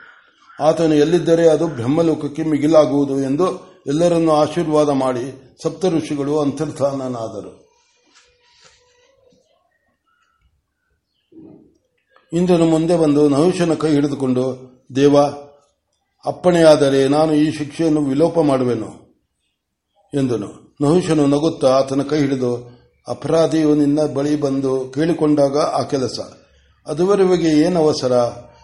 ಆತನು 0.59 0.93
ಎಲ್ಲಿದ್ದರೆ 0.93 1.49
ಅದು 1.49 1.67
ಬ್ರಹ್ಮಲೋಕಕ್ಕೆ 1.67 2.43
ಮಿಗಿಲಾಗುವುದು 2.43 3.19
ಎಂದು 3.19 3.73
ಎಲ್ಲರನ್ನೂ 3.87 4.31
ಆಶೀರ್ವಾದ 4.31 4.89
ಮಾಡಿ 4.89 5.55
ಸಪ್ತ 5.63 5.85
ಋಷಿಗಳು 5.85 6.39
ಇಂದ್ರನು 12.33 12.65
ಮುಂದೆ 12.65 12.97
ಬಂದು 12.97 13.29
ನಹುಷನ 13.29 13.73
ಕೈ 13.73 13.91
ಹಿಡಿದುಕೊಂಡು, 13.91 14.43
ದೇವ, 14.95 15.17
ಅಪ್ಪಣೆಯಾದರೆ 16.25 17.07
ನಾನು 17.07 17.33
ಈ 17.33 17.51
ಶಿಕ್ಷೆಯನ್ನು 17.51 18.01
ವಿಲೋಪ 18.01 18.39
ಮಾಡುವೆನು 18.39 18.89
ಎಂದನು. 20.13 20.77
ನಹುಷನು 20.81 21.27
ನಗುತ್ತಾ 21.27 21.67
ಆತನ 21.67 22.01
ಕೈ 22.01 22.19
ಹಿಡಿದು, 22.19 22.79
ಅಪರಾಧಿಯು 23.07 23.75
ನಿನ್ನ 23.75 24.01
ಬಳಿ 24.01 24.35
ಬಂದು 24.35 24.91
ಕೇಳಿಕೊಂಡಾಗ 24.95 25.57
ಆ 25.57 25.83
ಕೆಲಸ. 25.83 26.19
ಅದುವರೆಗೆ 26.87 27.49
ಏನು 27.49 27.79
ಅವಸರ 27.79 28.11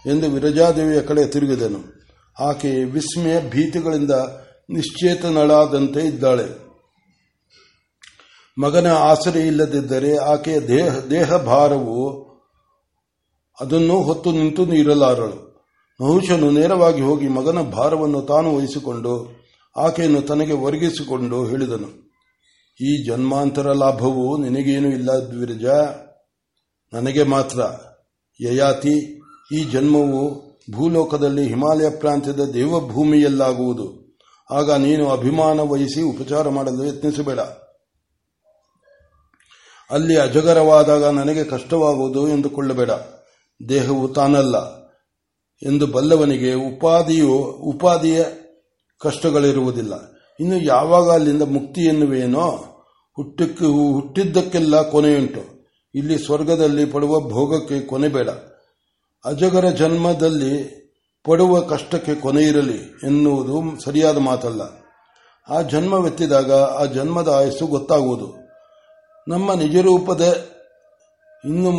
ಎಂದು 0.06 0.30
ವಿರಜಾದೇವಿಯ 0.30 1.02
ಕಡೆ 1.02 1.26
ತಿರುಗಿದನು. 1.26 1.80
ಆಕೆ 2.40 2.84
ವಿಸ್ಮಯ 2.84 3.50
ಭೀತಿಗಳಿಂದ 3.50 4.12
ನಿಶ್ಚೇತನಳಾದಂತೆ 4.70 6.00
ಇದ್ದಾಳೆ. 6.00 6.70
ಮಗನ 8.62 8.92
ಆಸರೆ 8.92 9.48
ಇಲ್ಲದಿದ್ದರೆ 9.48 10.18
ಆಕೆಯ 10.18 10.60
ದೇಹ 10.60 11.00
ದೇಹ 11.00 11.36
ಭಾರವು 11.36 12.29
ಅದನ್ನು 13.62 14.02
ಹೊತ್ತು 14.02 14.32
ನಿಂತು 14.32 14.74
ಇರಲಾರಳು 14.74 15.50
ಮಹುಷನು 16.02 16.52
ನೇರವಾಗಿ 16.52 17.02
ಹೋಗಿ 17.02 17.28
ಮಗನ 17.28 17.62
ಭಾರವನ್ನು 17.62 18.22
ತಾನು 18.22 18.58
ವಹಿಸಿಕೊಂಡು 18.58 19.40
ಆಕೆಯನ್ನು 19.78 20.22
ತನಗೆ 20.22 20.54
ಒರಗಿಸಿಕೊಂಡು 20.54 21.46
ಹೇಳಿದನು. 21.46 22.10
ಈ 22.82 23.04
ಜನ್ಮಾಂತರ 23.04 23.72
ಲಾಭವು 23.72 24.38
ನಿನಗೇನು 24.38 24.90
ಇಲ್ಲ 24.90 25.12
ದ್ವಿರಜ. 25.12 25.66
ನನಗೆ 26.94 27.24
ಮಾತ್ರ. 27.24 27.60
ಯಯಾತಿ, 28.42 29.22
ಈ 29.52 29.64
ಜನ್ಮವು 29.64 30.50
ಭೂಲೋಕದಲ್ಲಿ 30.76 31.48
ಹಿಮಾಲಯ 31.48 31.90
ಪ್ರಾಂತ್ಯದ 31.90 32.40
ದೇವಭೂಮಿಯಲ್ಲಾಗುವುದು. 32.40 34.18
ಆಗ 34.52 34.72
ನೀನು 34.72 35.10
ಅಭಿಮಾನ 35.10 35.60
ವಹಿಸಿ 35.60 36.02
ಉಪಚಾರ 36.02 36.50
ಮಾಡಲು 36.50 36.86
ಯತ್ನಿಸಬೇಡ. 36.86 37.40
ಅಲ್ಲಿ 39.92 40.18
ಅಜಗರವಾದಾಗ 40.18 41.06
ನನಗೆ 41.06 41.44
ಕಷ್ಟವಾಗುವುದು 41.44 42.28
ಎಂದುಕೊಳ್ಳಬೇಡ. 42.28 42.90
ದೇಹವು 43.70 44.08
ತಾನಲ್ಲ 44.08 44.80
ಎಂದು 45.64 45.88
ಬಲ್ಲವನಿಗೆ 45.88 46.54
ಉಪಾಧಿಯು 46.54 47.34
ಉಪಾದಿಯ 47.64 48.26
ಕಷ್ಟಗಳಿರುವುದಿಲ್ಲ. 49.00 49.94
ಇನ್ನು 50.40 50.62
ಯಾವಾಗ 50.62 51.10
ಅಲ್ಲಿಂದ 51.10 51.42
ಮುಕ್ತಿ 51.42 51.82
ಎನ್ನುವೇನೋ, 51.82 52.48
ಹುಟ್ಟಕ್ಕೆ, 53.16 53.66
ಹುಟ್ಟಿದ್ದಕ್ಕೆಲ್ಲ 53.66 54.90
ಕೊನೆಯುಂಟು. 54.90 55.60
ಇಲ್ಲಿ 55.96 56.18
ಸ್ವರ್ಗದಲ್ಲಿ 56.18 56.86
ಪಡುವ 56.86 57.20
ಭೋಗಕ್ಕೆ 57.20 57.80
ಕೊನೆ 57.80 58.08
ಬೇಡ. 58.08 58.30
ಅಜಗರ 59.26 59.70
ಜನ್ಮದಲ್ಲಿ 59.70 60.80
ಪಡುವ 61.26 61.62
ಕಷ್ಟಕ್ಕೆ 61.62 62.16
ಕೊನೆ 62.16 62.44
ಇರಲಿ 62.44 62.78
ಎನ್ನುವುದು 63.04 63.82
ಸರಿಯಾದ 63.82 64.18
ಮಾತಲ್ಲ. 64.18 64.62
ಆ 65.50 65.62
ಜನ್ಮವೆತ್ತಿದಾಗ 65.62 66.52
ಆ 66.54 66.86
ಜನ್ಮದ 66.86 67.28
ಆಯಸ್ಸು 67.28 67.68
ಗೊತ್ತಾಗುವುದು. 67.68 68.36
ನಮ್ಮ 69.28 69.54
ನಿಜರೂಪದ 69.54 70.50
ಇನ್ನು 71.46 71.72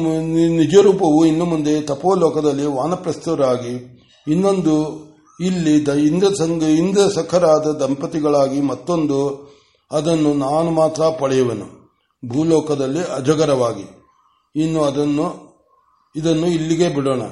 ನಿಜರೂಪವು 0.57 1.27
ಇನ್ನು 1.27 1.45
ಮುಂದೆ 1.45 1.83
ತಪೋಲೋಕದಲ್ಲಿ 1.83 2.67
ವಾನಪ್ರಸ್ಥರಾಗಿ, 2.67 4.01
ಇನ್ನೊಂದು 4.29 4.75
ಇಲ್ಲಿ 5.41 5.77
ಇಂದ್ರ 6.07 6.35
ಸಂಘ, 6.35 6.63
ಇಂದ್ರ 6.63 7.09
ಸಖರಾದ 7.09 7.67
ದಂಪತಿಗಳಾಗಿ 7.67 8.61
ಮತ್ತೊಂದು, 8.61 9.51
ಅದನ್ನು 9.93 10.35
ನಾನು 10.35 10.71
ಮಾತ್ರ 10.71 11.03
ಪಡೆಯುವೆನು. 11.03 11.91
ಭೂಲೋಕದಲ್ಲಿ 12.29 13.01
ಅಜಗರವಾಗಿ. 13.01 13.85
ಇನ್ನು 14.57 14.83
ಅದನ್ನು, 14.83 15.51
ಇದನ್ನು 16.17 16.47
ಇಲ್ಲಿಗೆ 16.47 16.89
ಬಿಡೋಣ. 16.89 17.23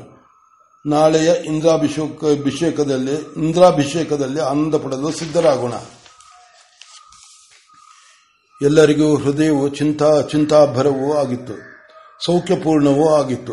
ನಾಳೆಯ 0.86 1.34
ಇಂದ್ರಾಭಿಷೇಕ, 1.46 2.24
ಅಭಿಷೇಕದಲ್ಲಿ, 2.24 3.14
ಇಂದ್ರಾಭಿಷೇಕದಲ್ಲಿ 3.14 4.40
ಆನಂದ 4.40 4.74
ಪಡಲು 4.74 5.10
ಸಿದ್ಧರಾಗೋಣ. 5.10 5.72
ಎಲ್ಲರಿಗೂ 8.62 9.16
ಹೃದಯವು 9.16 9.68
ಚಿಂತಾ, 9.68 10.20
ಚಿಂತಾಭರವೂ 10.20 11.12
ಆಗಿತ್ತು. 11.12 11.77
ಸೌಖ್ಯಪೂರ್ಣವೂ 12.24 13.14
ಆಗಿತ್ತು. 13.14 13.52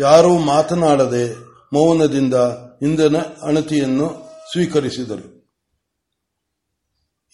ಯಾರೂ 0.00 0.38
ಮಾತನಾಡದೆ 0.38 1.34
ಮೌನದಿಂದ 1.72 2.34
ಇಂದನ 2.82 3.16
ಅಣತಿಯನ್ನು 3.42 4.30
ಸ್ವೀಕರಿಸಿದರು. 4.52 5.36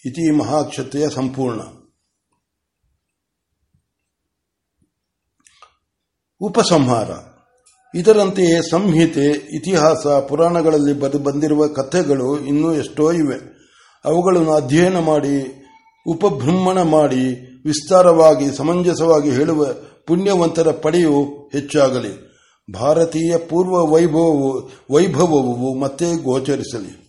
ಇತಿ 0.05 0.37
ಮಹಾಕ್ಷತೆಯ 0.37 1.11
ಸಂಪೂರ್ಣ. 1.11 1.61
ಉಪಸಂಹಾರ. 6.41 7.11
ಇದರಂತೆಯೇ 7.95 8.63
ಸಂಹಿತೆ, 8.71 9.27
ಇತಿಹಾಸ, 9.31 10.07
ಪುರಾಣಗಳಲ್ಲಿ 10.07 10.93
ಬದು 10.93 11.19
ಬಂದಿರುವ 11.19 11.69
ಕಥೆಗಳು 11.69 12.41
ಇನ್ನೂ 12.41 12.75
ಎಷ್ಟೋ 12.75 13.13
ಇವೆ. 13.13 13.37
ಅವುಗಳನ್ನು 14.05 14.53
ಅಧ್ಯಯನ 14.53 14.99
ಮಾಡಿ, 14.99 15.65
ಉಪಭ್ರಮಣ 16.07 16.83
ಮಾಡಿ, 16.83 17.25
ವಿಸ್ತಾರವಾಗಿ, 17.65 18.57
ಸಮಂಜಸವಾಗಿ 18.57 19.31
ಹೇಳುವ 19.31 19.67
ಪುಣ್ಯವಂತರ 20.07 20.71
ಪಡೆಯು 20.71 21.25
ಹೆಚ್ಚಾಗಲಿ. 21.53 22.33
ಭಾರತೀಯ 22.75 23.37
ಪೂರ್ವ 23.37 23.93
ವೈಭವವು 23.93 24.71
ವೈಭವವು 24.91 25.75
ಮತ್ತೆ 25.75 26.23
ಗೋಚರಿಸಲಿ. 26.23 27.02